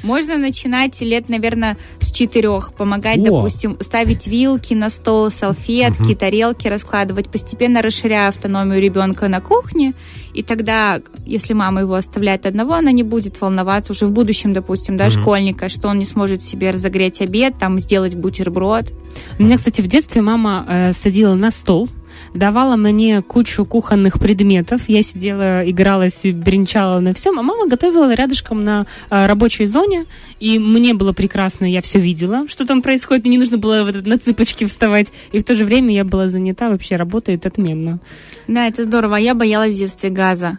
Можно 0.02 0.38
начинать 0.38 1.00
лет, 1.00 1.28
наверное, 1.28 1.76
с 2.00 2.10
четырех. 2.10 2.72
Помогать, 2.74 3.18
О. 3.18 3.22
допустим, 3.24 3.76
ставить 3.80 4.26
вилки 4.26 4.74
на 4.74 4.90
стол, 4.90 5.30
салфетки, 5.30 6.02
Мгм. 6.02 6.16
тарелки 6.16 6.68
раскладывать, 6.68 7.28
постепенно 7.30 7.82
расширяя 7.82 8.28
автономию 8.28 8.80
ребенка 8.80 9.28
на 9.28 9.40
кухне. 9.40 9.94
И 10.32 10.42
тогда, 10.42 11.00
если 11.26 11.52
мама 11.54 11.80
его 11.80 11.94
оставляет 11.94 12.46
одного, 12.46 12.74
она 12.74 12.92
не 12.92 13.02
будет 13.02 13.40
волноваться 13.40 13.92
уже 13.92 14.06
в 14.06 14.12
будущем, 14.12 14.52
допустим, 14.52 14.96
да, 14.96 15.04
Мгм. 15.06 15.20
школьника, 15.20 15.68
что 15.68 15.88
он 15.88 15.98
не 15.98 16.04
сможет 16.04 16.40
себе 16.42 16.70
разогреть 16.70 17.20
обед, 17.20 17.54
там, 17.58 17.78
сделать 17.80 18.14
бутерброд. 18.14 18.92
У 19.38 19.42
меня, 19.42 19.56
кстати, 19.56 19.80
в 19.82 19.86
детстве 19.88 20.22
мама 20.22 20.64
э, 20.68 20.92
садила 20.92 21.34
на 21.34 21.50
стол, 21.50 21.88
давала 22.34 22.76
мне 22.76 23.22
кучу 23.22 23.64
кухонных 23.64 24.18
предметов. 24.18 24.82
Я 24.88 25.02
сидела, 25.02 25.68
игралась, 25.68 26.20
бренчала 26.24 27.00
на 27.00 27.14
всем, 27.14 27.38
а 27.38 27.42
мама 27.42 27.66
готовила 27.68 28.12
рядышком 28.14 28.64
на 28.64 28.86
э, 29.10 29.26
рабочей 29.26 29.66
зоне. 29.66 30.06
И 30.38 30.58
мне 30.58 30.94
было 30.94 31.12
прекрасно, 31.12 31.64
я 31.64 31.82
все 31.82 31.98
видела, 31.98 32.46
что 32.48 32.66
там 32.66 32.82
происходит. 32.82 33.24
Мне 33.24 33.32
не 33.32 33.38
нужно 33.38 33.58
было 33.58 33.84
вот 33.84 34.06
на 34.06 34.18
цыпочки 34.18 34.64
вставать. 34.64 35.08
И 35.32 35.38
в 35.38 35.44
то 35.44 35.54
же 35.54 35.64
время 35.64 35.94
я 35.94 36.04
была 36.04 36.26
занята, 36.26 36.68
вообще 36.68 36.96
работает 36.96 37.46
отменно. 37.46 38.00
Да, 38.48 38.66
это 38.66 38.84
здорово. 38.84 39.16
А 39.16 39.20
Я 39.20 39.34
боялась 39.34 39.74
в 39.74 39.78
детстве 39.78 40.10
газа. 40.10 40.58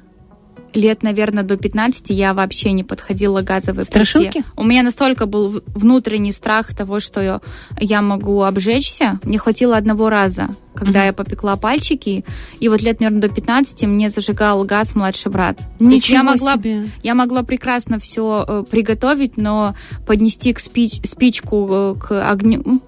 Лет, 0.73 1.03
наверное, 1.03 1.43
до 1.43 1.57
15 1.57 2.09
я 2.11 2.33
вообще 2.33 2.71
не 2.71 2.83
подходила 2.83 3.41
к 3.41 3.45
газовой 3.45 3.85
плите. 3.85 3.89
Страшилки? 4.05 4.43
У 4.55 4.63
меня 4.63 4.83
настолько 4.83 5.25
был 5.25 5.61
внутренний 5.67 6.31
страх 6.31 6.73
того, 6.75 6.99
что 6.99 7.21
я, 7.21 7.41
я 7.79 8.01
могу 8.01 8.41
обжечься. 8.43 9.19
Мне 9.23 9.37
хватило 9.37 9.75
одного 9.77 10.09
раза, 10.09 10.49
когда 10.73 10.99
Мгм. 10.99 11.05
я 11.07 11.13
попекла 11.13 11.55
пальчики. 11.57 12.23
И 12.59 12.69
вот 12.69 12.81
лет, 12.81 12.99
наверное, 13.01 13.21
до 13.21 13.29
15 13.29 13.83
мне 13.83 14.09
зажигал 14.09 14.63
газ 14.63 14.95
младший 14.95 15.31
брат. 15.31 15.59
Ничего 15.79 16.17
я 16.17 16.23
могла, 16.23 16.53
себе. 16.53 16.89
я 17.03 17.15
могла 17.15 17.43
прекрасно 17.43 17.99
все 17.99 18.65
приготовить, 18.71 19.37
но 19.37 19.75
поднести 20.07 20.53
к 20.53 20.59
спич- 20.59 21.05
спичку 21.05 21.67
э, 21.71 21.95
к 21.99 22.29
огню... 22.31 22.81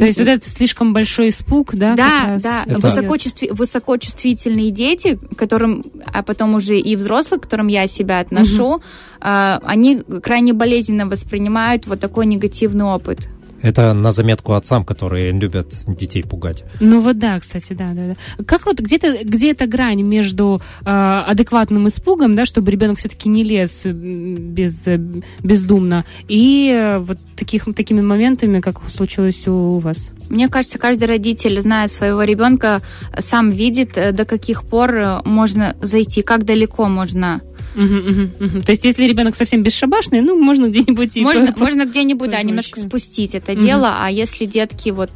То 0.00 0.06
есть 0.06 0.18
вот 0.18 0.28
это 0.28 0.48
слишком 0.50 0.92
большой 0.92 1.28
испуг, 1.28 1.74
да? 1.74 1.94
да, 1.94 2.38
да, 2.42 2.62
Это- 2.66 2.78
высокочувстви- 2.88 3.52
высокочувствительные 3.52 4.70
дети, 4.70 5.18
которым, 5.36 5.84
а 6.06 6.22
потом 6.22 6.54
уже 6.54 6.78
и 6.78 6.96
взрослые, 6.96 7.38
к 7.40 7.44
которым 7.44 7.68
я 7.68 7.86
себя 7.86 8.20
отношу, 8.20 8.80
а, 9.20 9.60
они 9.64 10.00
крайне 10.22 10.52
болезненно 10.52 11.06
воспринимают 11.06 11.86
вот 11.86 12.00
такой 12.00 12.26
негативный 12.26 12.84
опыт. 12.84 13.28
Это 13.62 13.92
на 13.92 14.12
заметку 14.12 14.54
отцам, 14.54 14.84
которые 14.84 15.32
любят 15.32 15.68
детей 15.86 16.22
пугать. 16.22 16.64
Ну 16.80 17.00
вот 17.00 17.18
да, 17.18 17.38
кстати, 17.38 17.72
да, 17.72 17.92
да, 17.92 18.08
да. 18.08 18.44
Как 18.44 18.66
вот 18.66 18.80
где-то 18.80 19.24
где 19.24 19.52
эта 19.52 19.66
грань 19.66 20.02
между 20.02 20.60
э, 20.84 21.22
адекватным 21.26 21.88
испугом, 21.88 22.34
да, 22.34 22.46
чтобы 22.46 22.70
ребенок 22.70 22.98
все-таки 22.98 23.28
не 23.28 23.44
лез 23.44 23.84
без, 23.84 24.86
э, 24.86 24.96
бездумно, 25.42 26.04
и 26.28 26.72
э, 26.74 26.98
вот 26.98 27.18
таких, 27.36 27.64
такими 27.74 28.00
моментами, 28.00 28.60
как 28.60 28.80
случилось 28.90 29.46
у 29.46 29.78
вас? 29.78 30.10
Мне 30.28 30.48
кажется, 30.48 30.78
каждый 30.78 31.04
родитель, 31.04 31.60
зная 31.60 31.88
своего 31.88 32.22
ребенка, 32.22 32.80
сам 33.18 33.50
видит, 33.50 33.98
э, 33.98 34.12
до 34.12 34.24
каких 34.24 34.62
пор 34.62 35.22
можно 35.24 35.76
зайти, 35.82 36.22
как 36.22 36.44
далеко 36.44 36.88
можно. 36.88 37.40
То 37.74 38.72
есть, 38.72 38.84
если 38.84 39.04
ребенок 39.04 39.34
совсем 39.36 39.62
бесшабашный, 39.62 40.20
ну, 40.20 40.40
можно 40.40 40.66
где-нибудь 40.68 41.16
Можно, 41.16 41.52
по- 41.52 41.64
можно 41.64 41.84
где-нибудь, 41.86 42.30
да, 42.30 42.42
немножко 42.42 42.80
спустить 42.80 43.34
это 43.34 43.54
дело, 43.54 43.96
а 44.00 44.10
если 44.10 44.44
детки 44.44 44.90
вот 44.90 45.10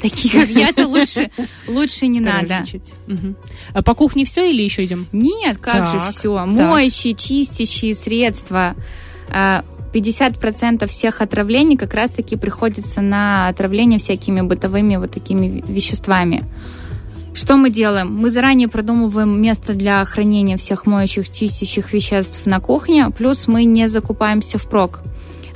такие, 0.00 0.32
как 0.40 0.48
я, 0.50 0.72
то 0.72 0.86
лучше, 0.86 1.30
лучше 1.68 2.06
не 2.06 2.20
надо. 2.20 2.64
А 3.74 3.82
по 3.82 3.94
кухне 3.94 4.24
все 4.24 4.50
или 4.50 4.62
еще 4.62 4.84
идем? 4.84 5.06
Нет, 5.12 5.58
как 5.58 5.86
же 5.88 5.98
Так, 5.98 6.10
все. 6.10 6.44
Моющие, 6.46 7.14
чистящие 7.14 7.94
средства. 7.94 8.74
А, 9.28 9.64
50% 9.92 10.86
всех 10.88 11.20
отравлений 11.20 11.76
как 11.76 11.94
раз-таки 11.94 12.36
приходится 12.36 13.00
на 13.00 13.48
отравление 13.48 13.98
всякими 13.98 14.40
бытовыми 14.40 14.96
вот 14.96 15.10
такими 15.10 15.46
ве- 15.46 15.72
веществами. 15.72 16.44
Что 17.32 17.56
мы 17.56 17.70
делаем? 17.70 18.14
Мы 18.14 18.30
заранее 18.30 18.68
продумываем 18.68 19.40
место 19.40 19.74
для 19.74 20.04
хранения 20.04 20.56
всех 20.56 20.86
моющих, 20.86 21.30
чистящих 21.30 21.92
веществ 21.92 22.44
на 22.46 22.60
кухне, 22.60 23.10
плюс 23.16 23.46
мы 23.46 23.64
не 23.64 23.88
закупаемся 23.88 24.58
впрок. 24.58 25.00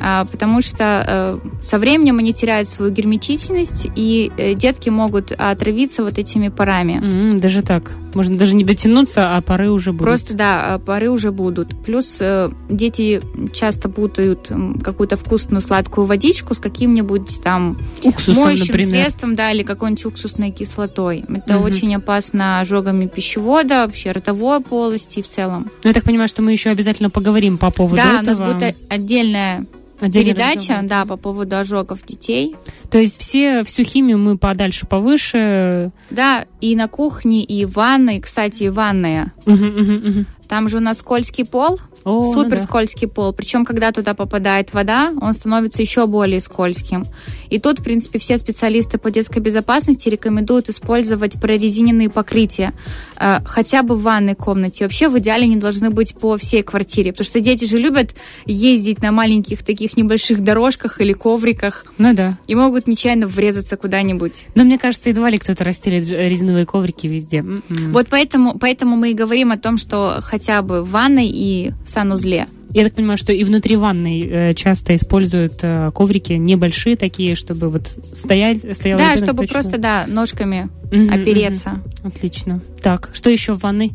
А, 0.00 0.24
потому 0.24 0.60
что 0.60 1.04
э, 1.06 1.38
со 1.60 1.78
временем 1.78 2.18
они 2.18 2.32
теряют 2.32 2.68
свою 2.68 2.90
герметичность, 2.90 3.86
и 3.94 4.30
э, 4.36 4.54
детки 4.54 4.88
могут 4.88 5.32
отравиться 5.32 6.02
вот 6.02 6.18
этими 6.18 6.48
парами. 6.48 6.94
М, 6.94 7.40
Даже 7.40 7.62
так. 7.62 7.92
Можно 8.14 8.36
даже 8.36 8.54
не 8.54 8.64
дотянуться, 8.64 9.36
а 9.36 9.40
пары 9.40 9.70
уже 9.70 9.92
будут. 9.92 10.06
Просто, 10.06 10.34
да, 10.34 10.76
э, 10.76 10.78
пары 10.78 11.10
уже 11.10 11.30
будут. 11.32 11.74
Плюс 11.84 12.18
э, 12.20 12.50
дети 12.68 13.20
часто 13.52 13.88
путают 13.88 14.50
какую-то 14.82 15.16
вкусную 15.16 15.62
сладкую 15.62 16.06
водичку 16.06 16.54
с 16.54 16.60
каким-нибудь 16.60 17.40
там 17.42 17.78
уксусом, 18.02 18.42
моющим 18.44 18.66
например. 18.68 18.88
средством, 19.02 19.34
да, 19.34 19.50
или 19.50 19.62
какой-нибудь 19.62 20.04
уксусной 20.06 20.50
кислотой. 20.50 21.24
Это 21.28 21.54
Мгм. 21.54 21.64
очень 21.64 21.94
опасно 21.94 22.60
ожогами 22.60 23.06
пищевода, 23.06 23.86
вообще 23.86 24.12
ротовой 24.12 24.60
полости 24.60 25.22
в 25.22 25.28
целом. 25.28 25.70
Ну, 25.82 25.90
я 25.90 25.94
так 25.94 26.04
понимаю, 26.04 26.28
что 26.28 26.42
мы 26.42 26.52
еще 26.52 26.70
обязательно 26.70 27.10
поговорим 27.10 27.58
по 27.58 27.70
поводу 27.70 27.96
да, 27.96 28.20
этого. 28.22 28.34
у 28.34 28.38
нас 28.38 28.54
будет 28.54 28.76
отдельная 28.88 29.66
Отдельный 30.00 30.34
передача, 30.34 30.58
разговор. 30.60 30.84
да, 30.88 31.04
по 31.04 31.16
поводу 31.16 31.56
ожогов 31.56 32.04
детей. 32.04 32.56
То 32.90 32.98
есть 32.98 33.20
все, 33.20 33.64
всю 33.64 33.84
химию 33.84 34.18
мы 34.18 34.36
подальше, 34.38 34.86
повыше. 34.86 35.92
Да, 36.10 36.44
и 36.60 36.76
на 36.76 36.88
кухне, 36.88 37.44
и 37.44 37.64
в 37.64 37.72
ванной. 37.72 38.20
Кстати, 38.20 38.64
ванная. 38.64 39.32
Мгм, 39.46 39.66
мгм, 39.66 39.94
мгм. 39.94 40.26
Там 40.48 40.68
же 40.68 40.78
у 40.78 40.80
нас 40.80 40.98
скользкий 40.98 41.44
пол, 41.44 41.80
О, 42.04 42.22
ну 42.22 42.32
супер 42.32 42.58
да. 42.58 42.62
скользкий 42.62 43.08
пол. 43.08 43.32
Причем, 43.32 43.64
когда 43.64 43.90
туда 43.92 44.14
попадает 44.14 44.74
вода, 44.74 45.12
он 45.20 45.32
становится 45.34 45.80
еще 45.80 46.06
более 46.06 46.40
скользким. 46.40 47.04
И 47.50 47.58
тут, 47.58 47.80
в 47.80 47.82
принципе, 47.82 48.18
все 48.18 48.36
специалисты 48.38 48.98
по 48.98 49.10
детской 49.10 49.38
безопасности 49.38 50.08
рекомендуют 50.08 50.68
использовать 50.68 51.40
прорезиненные 51.40 52.10
покрытия 52.10 52.72
э, 53.18 53.38
хотя 53.46 53.82
бы 53.82 53.96
в 53.96 54.02
ванной 54.02 54.34
комнате. 54.34 54.84
Вообще, 54.84 55.08
в 55.08 55.18
идеале 55.18 55.44
они 55.44 55.56
должны 55.56 55.90
быть 55.90 56.14
по 56.14 56.36
всей 56.36 56.62
квартире, 56.62 57.12
потому 57.12 57.26
что 57.26 57.40
дети 57.40 57.64
же 57.64 57.78
любят 57.78 58.14
ездить 58.44 59.02
на 59.02 59.12
маленьких 59.12 59.62
таких 59.62 59.96
небольших 59.96 60.42
дорожках 60.42 61.00
или 61.00 61.12
ковриках 61.12 61.86
Ну 61.98 62.14
да. 62.14 62.36
и 62.46 62.54
могут 62.54 62.86
нечаянно 62.86 63.26
врезаться 63.26 63.76
куда-нибудь. 63.76 64.46
Но 64.54 64.64
мне 64.64 64.78
кажется, 64.78 65.08
едва 65.08 65.30
ли 65.30 65.38
кто-то 65.38 65.64
расстелит 65.64 66.08
резиновые 66.08 66.66
коврики 66.66 67.06
везде. 67.06 67.38
М-м. 67.38 67.92
Вот 67.92 68.08
поэтому, 68.10 68.58
поэтому 68.58 68.96
мы 68.96 69.12
и 69.12 69.14
говорим 69.14 69.52
о 69.52 69.56
том, 69.56 69.78
что 69.78 70.18
хотя 70.22 70.60
бы 70.62 70.82
в 70.82 70.90
ванной 70.90 71.28
и 71.28 71.72
в 71.84 71.88
санузле. 71.94 72.46
Я 72.72 72.82
так 72.84 72.94
понимаю, 72.94 73.16
что 73.16 73.32
и 73.32 73.44
внутри 73.44 73.76
ванной 73.76 74.20
э, 74.28 74.54
часто 74.54 74.96
используют 74.96 75.60
э, 75.62 75.92
коврики 75.94 76.32
небольшие 76.32 76.96
такие, 76.96 77.36
чтобы 77.36 77.70
вот 77.70 77.86
стоять, 78.12 78.76
стоял 78.76 78.98
да, 78.98 79.16
чтобы 79.16 79.42
точно. 79.42 79.52
просто, 79.52 79.78
да, 79.78 80.04
ножками 80.08 80.68
Мгм, 80.90 81.12
опереться. 81.14 81.70
мгм. 81.70 82.08
Отлично. 82.08 82.60
Так, 82.82 83.10
что 83.14 83.30
еще 83.30 83.54
в 83.54 83.60
ванной? 83.60 83.92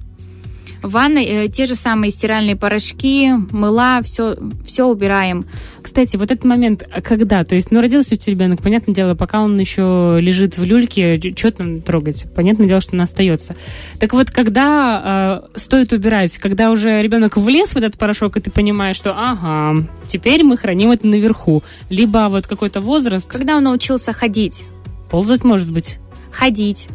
В 0.81 0.91
ванной 0.91 1.25
э, 1.25 1.47
те 1.49 1.65
же 1.65 1.75
самые 1.75 2.11
стиральные 2.11 2.55
порошки, 2.55 3.31
мыла, 3.51 4.01
все, 4.03 4.37
все 4.65 4.85
убираем. 4.85 5.45
Кстати, 5.81 6.15
вот 6.15 6.31
этот 6.31 6.45
момент, 6.45 6.83
а 6.89 7.01
когда? 7.01 7.43
То 7.43 7.55
есть, 7.55 7.71
ну, 7.71 7.81
родился 7.81 8.15
у 8.15 8.17
тебя 8.17 8.33
ребенок, 8.33 8.61
понятное 8.61 8.93
дело, 8.95 9.15
пока 9.15 9.41
он 9.41 9.59
еще 9.59 10.17
лежит 10.21 10.57
в 10.57 10.63
люльке, 10.63 11.19
что 11.35 11.51
там 11.51 11.81
трогать? 11.81 12.25
Понятное 12.33 12.67
дело, 12.67 12.79
что 12.79 12.95
он 12.95 13.01
остается. 13.01 13.55
Так 13.99 14.13
вот, 14.13 14.31
когда 14.31 15.41
э, 15.53 15.59
стоит 15.59 15.91
убирать? 15.91 16.37
Когда 16.37 16.71
уже 16.71 17.01
ребенок 17.01 17.37
влез 17.37 17.69
в 17.69 17.77
этот 17.77 17.97
порошок, 17.97 18.37
и 18.37 18.39
ты 18.39 18.51
понимаешь, 18.51 18.95
что, 18.95 19.13
ага, 19.17 19.87
теперь 20.07 20.43
мы 20.43 20.57
храним 20.57 20.91
это 20.91 21.07
наверху. 21.07 21.63
Либо 21.89 22.27
вот 22.29 22.47
какой-то 22.47 22.81
возраст, 22.81 23.29
Когда 23.29 23.57
он 23.57 23.63
научился 23.63 24.13
ходить, 24.13 24.63
ползать 25.09 25.43
может 25.43 25.69
быть. 25.71 25.97
ходить, 26.31 26.87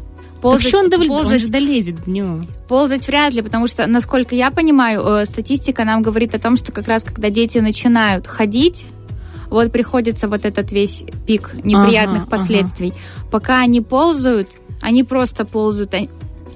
ползать, 0.45 0.69
что 0.69 0.79
он, 0.79 0.95
он 0.95 1.09
ползать, 1.09 1.41
же 1.41 1.49
долезет 1.49 2.05
до 2.05 2.11
него. 2.11 2.41
ползать 2.69 3.07
вряд 3.09 3.33
ли, 3.33 3.43
потому 3.43 3.67
что, 3.67 3.87
насколько 3.87 4.35
я 4.35 4.51
понимаю, 4.51 5.03
э, 5.03 5.25
статистика 5.27 5.85
нам 5.85 6.03
говорит 6.03 6.35
о 6.35 6.39
том, 6.39 6.57
что 6.57 6.71
как 6.71 6.87
раз 6.87 7.03
когда 7.05 7.31
дети 7.31 7.59
начинают 7.59 8.27
ходить, 8.27 8.85
вот 9.49 9.73
приходится 9.73 10.29
вот 10.29 10.45
этот 10.45 10.71
весь 10.73 11.05
пик 11.27 11.55
неприятных 11.55 12.23
Ага, 12.23 12.31
последствий. 12.31 12.93
Пока 13.31 13.61
они 13.61 13.81
ползают, 13.81 14.59
они 14.81 15.03
просто 15.03 15.45
ползают. 15.45 15.95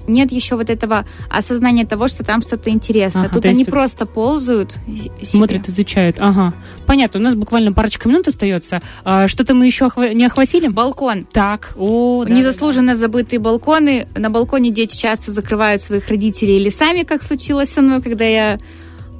Нет 0.09 0.31
еще 0.31 0.55
вот 0.55 0.69
этого 0.69 1.05
осознания 1.29 1.85
того, 1.85 2.07
что 2.07 2.23
там 2.23 2.41
что-то 2.41 2.69
интересно. 2.69 3.21
Ага, 3.25 3.33
Тут 3.35 3.45
они 3.45 3.63
тут 3.63 3.73
просто 3.73 4.05
ползают. 4.05 4.73
себе. 4.85 5.11
Смотрят, 5.23 5.69
изучают. 5.69 6.17
Ага. 6.19 6.53
Понятно, 6.85 7.19
у 7.19 7.23
нас 7.23 7.35
буквально 7.35 7.71
парочка 7.73 8.09
минут 8.09 8.27
остается. 8.27 8.81
А, 9.03 9.27
что-то 9.27 9.53
мы 9.53 9.65
еще 9.65 9.85
охва- 9.85 10.13
не 10.13 10.25
охватили? 10.25 10.67
Балкон. 10.67 11.25
Так, 11.31 11.73
о, 11.77 12.25
да, 12.25 12.33
Незаслуженно 12.33 12.95
забытые 12.95 13.39
балконы. 13.39 14.07
На 14.15 14.29
балконе 14.29 14.71
дети 14.71 14.97
часто 14.97 15.31
закрывают 15.31 15.81
своих 15.81 16.07
родителей 16.09 16.57
или 16.57 16.69
сами, 16.69 17.03
как 17.03 17.23
случилось 17.23 17.69
со 17.69 17.81
мной, 17.81 18.01
когда 18.01 18.25
я 18.25 18.57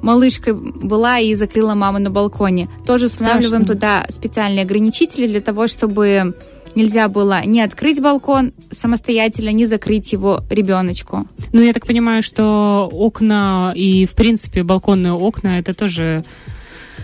малышкой 0.02 0.54
была 0.54 1.18
и 1.18 1.34
закрыла 1.34 1.74
маму 1.74 1.98
на 1.98 2.10
балконе. 2.10 2.68
Тоже 2.86 3.06
устанавливаем 3.06 3.64
Страшно. 3.64 3.74
туда 3.74 4.06
специальные 4.08 4.62
ограничители 4.64 5.26
для 5.26 5.40
того, 5.42 5.66
чтобы 5.68 6.34
нельзя 6.74 7.08
было 7.08 7.44
не 7.44 7.60
открыть 7.60 8.00
балкон 8.00 8.52
самостоятельно, 8.70 9.50
не 9.50 9.66
закрыть 9.66 10.12
его 10.12 10.42
ребеночку. 10.50 11.26
Ну, 11.52 11.60
я 11.62 11.72
так 11.72 11.86
понимаю, 11.86 12.22
что 12.22 12.88
окна 12.92 13.72
и, 13.74 14.06
в 14.06 14.12
принципе, 14.12 14.62
балконные 14.62 15.12
окна, 15.12 15.58
это 15.58 15.74
тоже, 15.74 16.24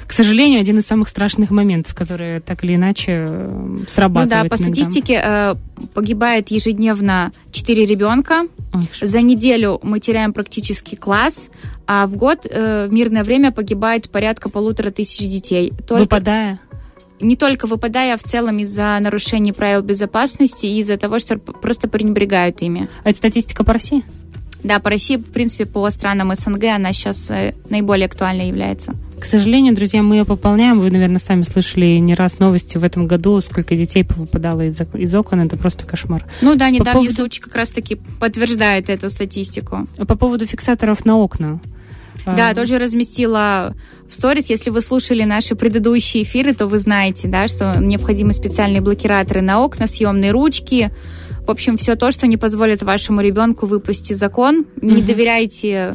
к 0.06 0.12
сожалению, 0.12 0.60
один 0.60 0.78
из 0.78 0.84
самых 0.86 1.08
страшных 1.08 1.50
моментов, 1.50 1.94
которые 1.94 2.40
так 2.40 2.62
или 2.64 2.74
иначе 2.76 3.26
э, 3.28 3.48
Ну 3.50 3.78
да, 3.78 3.84
срабатывают 3.88 4.50
по 4.50 4.56
иногда. 4.56 4.56
статистике 4.56 5.20
э, 5.24 5.54
погибает 5.94 6.48
ежедневно 6.50 7.32
4 7.52 7.84
ребенка. 7.86 8.42
Ой, 8.72 8.82
За 9.00 9.20
неделю 9.20 9.80
мы 9.82 10.00
теряем 10.00 10.32
практически 10.32 10.94
класс, 10.94 11.48
а 11.86 12.06
в 12.06 12.16
год 12.16 12.46
э, 12.48 12.86
в 12.88 12.92
мирное 12.92 13.24
время 13.24 13.52
погибает 13.52 14.10
порядка 14.10 14.48
полутора 14.48 14.90
тысяч 14.90 15.28
детей. 15.28 15.72
Только, 15.86 16.02
Выпадая. 16.02 16.60
Не 17.20 17.36
только 17.36 17.66
выпадая, 17.66 18.14
а 18.14 18.18
в 18.18 18.22
целом 18.22 18.58
из-за 18.58 18.98
нарушений 19.00 19.52
правил 19.52 19.82
безопасности 19.82 20.66
и 20.66 20.78
из-за 20.80 20.96
того, 20.96 21.18
что 21.18 21.38
просто 21.38 21.88
пренебрегают 21.88 22.60
ими. 22.62 22.88
А 23.04 23.10
это 23.10 23.18
статистика 23.18 23.64
по 23.64 23.72
России? 23.72 24.04
Да, 24.62 24.80
по 24.80 24.90
России, 24.90 25.16
в 25.16 25.24
принципе, 25.30 25.64
по 25.64 25.88
странам 25.90 26.34
СНГ 26.34 26.64
она 26.74 26.92
сейчас 26.92 27.30
э, 27.30 27.54
наиболее 27.70 28.06
актуальной 28.06 28.48
является. 28.48 28.94
К 29.20 29.24
сожалению, 29.24 29.74
друзья, 29.74 30.02
мы 30.02 30.16
ее 30.16 30.24
пополняем. 30.24 30.80
Вы, 30.80 30.90
наверное, 30.90 31.20
сами 31.20 31.42
слышали 31.42 31.98
не 31.98 32.14
раз 32.14 32.38
новости 32.38 32.76
в 32.76 32.84
этом 32.84 33.06
году, 33.06 33.40
сколько 33.40 33.76
детей 33.76 34.04
выпадало 34.16 34.62
из, 34.62 34.80
из 34.94 35.14
окон. 35.14 35.40
Это 35.40 35.56
просто 35.56 35.86
кошмар. 35.86 36.24
Ну 36.42 36.54
да, 36.56 36.68
недавний 36.68 36.92
поводу- 36.92 37.14
случай 37.14 37.40
как 37.40 37.54
раз-таки 37.54 37.94
подтверждает 38.18 38.90
эту 38.90 39.08
статистику. 39.08 39.86
По 39.96 40.16
поводу 40.16 40.46
фиксаторов 40.46 41.04
на 41.04 41.16
окна. 41.16 41.60
Да, 42.26 42.54
тоже 42.54 42.78
разместила 42.78 43.74
в 44.08 44.12
сторис. 44.12 44.50
Если 44.50 44.70
вы 44.70 44.80
слушали 44.80 45.22
наши 45.22 45.54
предыдущие 45.54 46.24
эфиры, 46.24 46.54
то 46.54 46.66
вы 46.66 46.78
знаете, 46.78 47.28
да, 47.28 47.46
что 47.46 47.78
необходимы 47.78 48.32
специальные 48.32 48.80
блокираторы 48.80 49.42
на 49.42 49.62
окна, 49.62 49.86
съемные 49.86 50.32
ручки. 50.32 50.90
В 51.46 51.50
общем, 51.50 51.76
все 51.76 51.94
то, 51.94 52.10
что 52.10 52.26
не 52.26 52.36
позволит 52.36 52.82
вашему 52.82 53.20
ребенку 53.20 53.66
выпасть 53.66 54.10
из 54.10 54.20
окон. 54.22 54.66
Не 54.82 55.02
доверяйте 55.02 55.94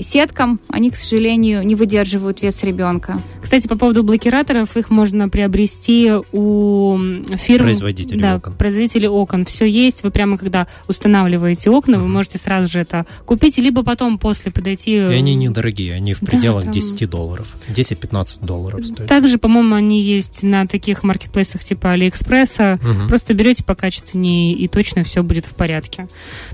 сеткам, 0.00 0.60
они, 0.68 0.90
к 0.90 0.96
сожалению, 0.96 1.64
не 1.64 1.74
выдерживают 1.74 2.42
вес 2.42 2.62
ребенка. 2.62 3.20
Кстати, 3.42 3.66
по 3.66 3.76
поводу 3.76 4.02
блокираторов, 4.02 4.76
их 4.76 4.90
можно 4.90 5.28
приобрести 5.28 6.12
у 6.32 6.98
фирм... 7.36 7.64
Производителей 7.64 8.20
да, 8.20 8.36
окон. 8.36 8.54
производителей 8.54 9.08
окон. 9.08 9.44
Все 9.44 9.64
есть. 9.64 10.02
Вы 10.02 10.10
прямо 10.10 10.38
когда 10.38 10.66
устанавливаете 10.88 11.70
окна, 11.70 11.98
вы 11.98 12.08
можете 12.08 12.38
сразу 12.38 12.68
же 12.68 12.80
это 12.80 13.06
купить, 13.24 13.58
либо 13.58 13.82
потом 13.82 14.18
после 14.18 14.50
подойти... 14.52 14.96
И 14.96 14.98
они 15.00 15.34
недорогие, 15.34 15.94
они 15.94 16.14
в 16.14 16.20
Да, 16.20 16.26
пределах 16.26 16.64
там- 16.64 16.72
10 16.72 17.08
долларов. 17.08 17.48
10-15 17.68 18.44
долларов 18.44 18.86
стоят. 18.86 19.08
Также, 19.08 19.38
по-моему, 19.38 19.74
они 19.74 20.00
есть 20.02 20.42
на 20.42 20.66
таких 20.66 21.02
маркетплейсах 21.02 21.62
типа 21.64 21.92
Алиэкспресса. 21.92 22.78
Мгм. 22.82 23.08
Просто 23.08 23.34
берете 23.34 23.64
покачественнее, 23.64 24.54
и 24.54 24.68
точно 24.68 25.04
все 25.04 25.22
будет 25.22 25.46
в 25.46 25.54
порядке. 25.54 26.08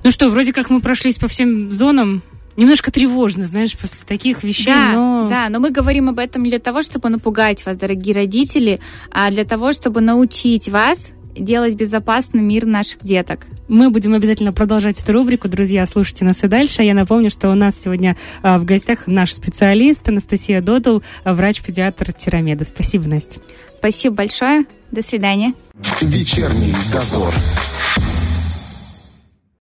Ну 0.04 0.10
что, 0.10 0.28
вроде 0.28 0.52
как 0.52 0.70
мы 0.70 0.80
прошлись 0.80 1.16
по 1.16 1.28
всем 1.28 1.70
зонам. 1.70 2.22
Немножко 2.56 2.90
тревожно, 2.90 3.44
знаешь, 3.46 3.76
после 3.76 3.98
таких 4.06 4.42
вещей, 4.42 4.66
Да, 4.66 4.92
но... 4.92 5.28
да, 5.28 5.48
но 5.48 5.60
мы 5.60 5.70
говорим 5.70 6.08
об 6.08 6.18
этом 6.18 6.42
не 6.42 6.50
для 6.50 6.58
того, 6.58 6.82
чтобы 6.82 7.08
напугать 7.08 7.64
вас, 7.64 7.76
дорогие 7.76 8.14
родители, 8.14 8.80
а 9.10 9.30
для 9.30 9.44
того, 9.44 9.72
чтобы 9.72 10.00
научить 10.00 10.68
вас 10.68 11.12
делать 11.34 11.74
безопасный 11.74 12.42
мир 12.42 12.66
наших 12.66 13.02
деток. 13.02 13.46
Мы 13.68 13.90
будем 13.90 14.14
обязательно 14.14 14.52
продолжать 14.52 15.00
эту 15.00 15.12
рубрику. 15.12 15.48
Друзья, 15.48 15.86
слушайте 15.86 16.24
нас 16.24 16.42
и 16.42 16.48
дальше. 16.48 16.82
Я 16.82 16.94
напомню, 16.94 17.30
что 17.30 17.50
у 17.50 17.54
нас 17.54 17.76
сегодня 17.80 18.16
а, 18.42 18.58
в 18.58 18.64
гостях 18.64 19.06
наш 19.06 19.32
специалист 19.32 20.06
Анастасия 20.08 20.60
Додл, 20.60 21.02
а, 21.24 21.34
врач-педиатр 21.34 22.12
Тирамеда. 22.12 22.64
Спасибо, 22.64 23.06
Настя. 23.06 23.40
Спасибо 23.78 24.16
большое. 24.16 24.64
До 24.90 25.02
свидания. 25.02 25.54
Вечерний 26.00 26.74
дозор. 26.92 27.32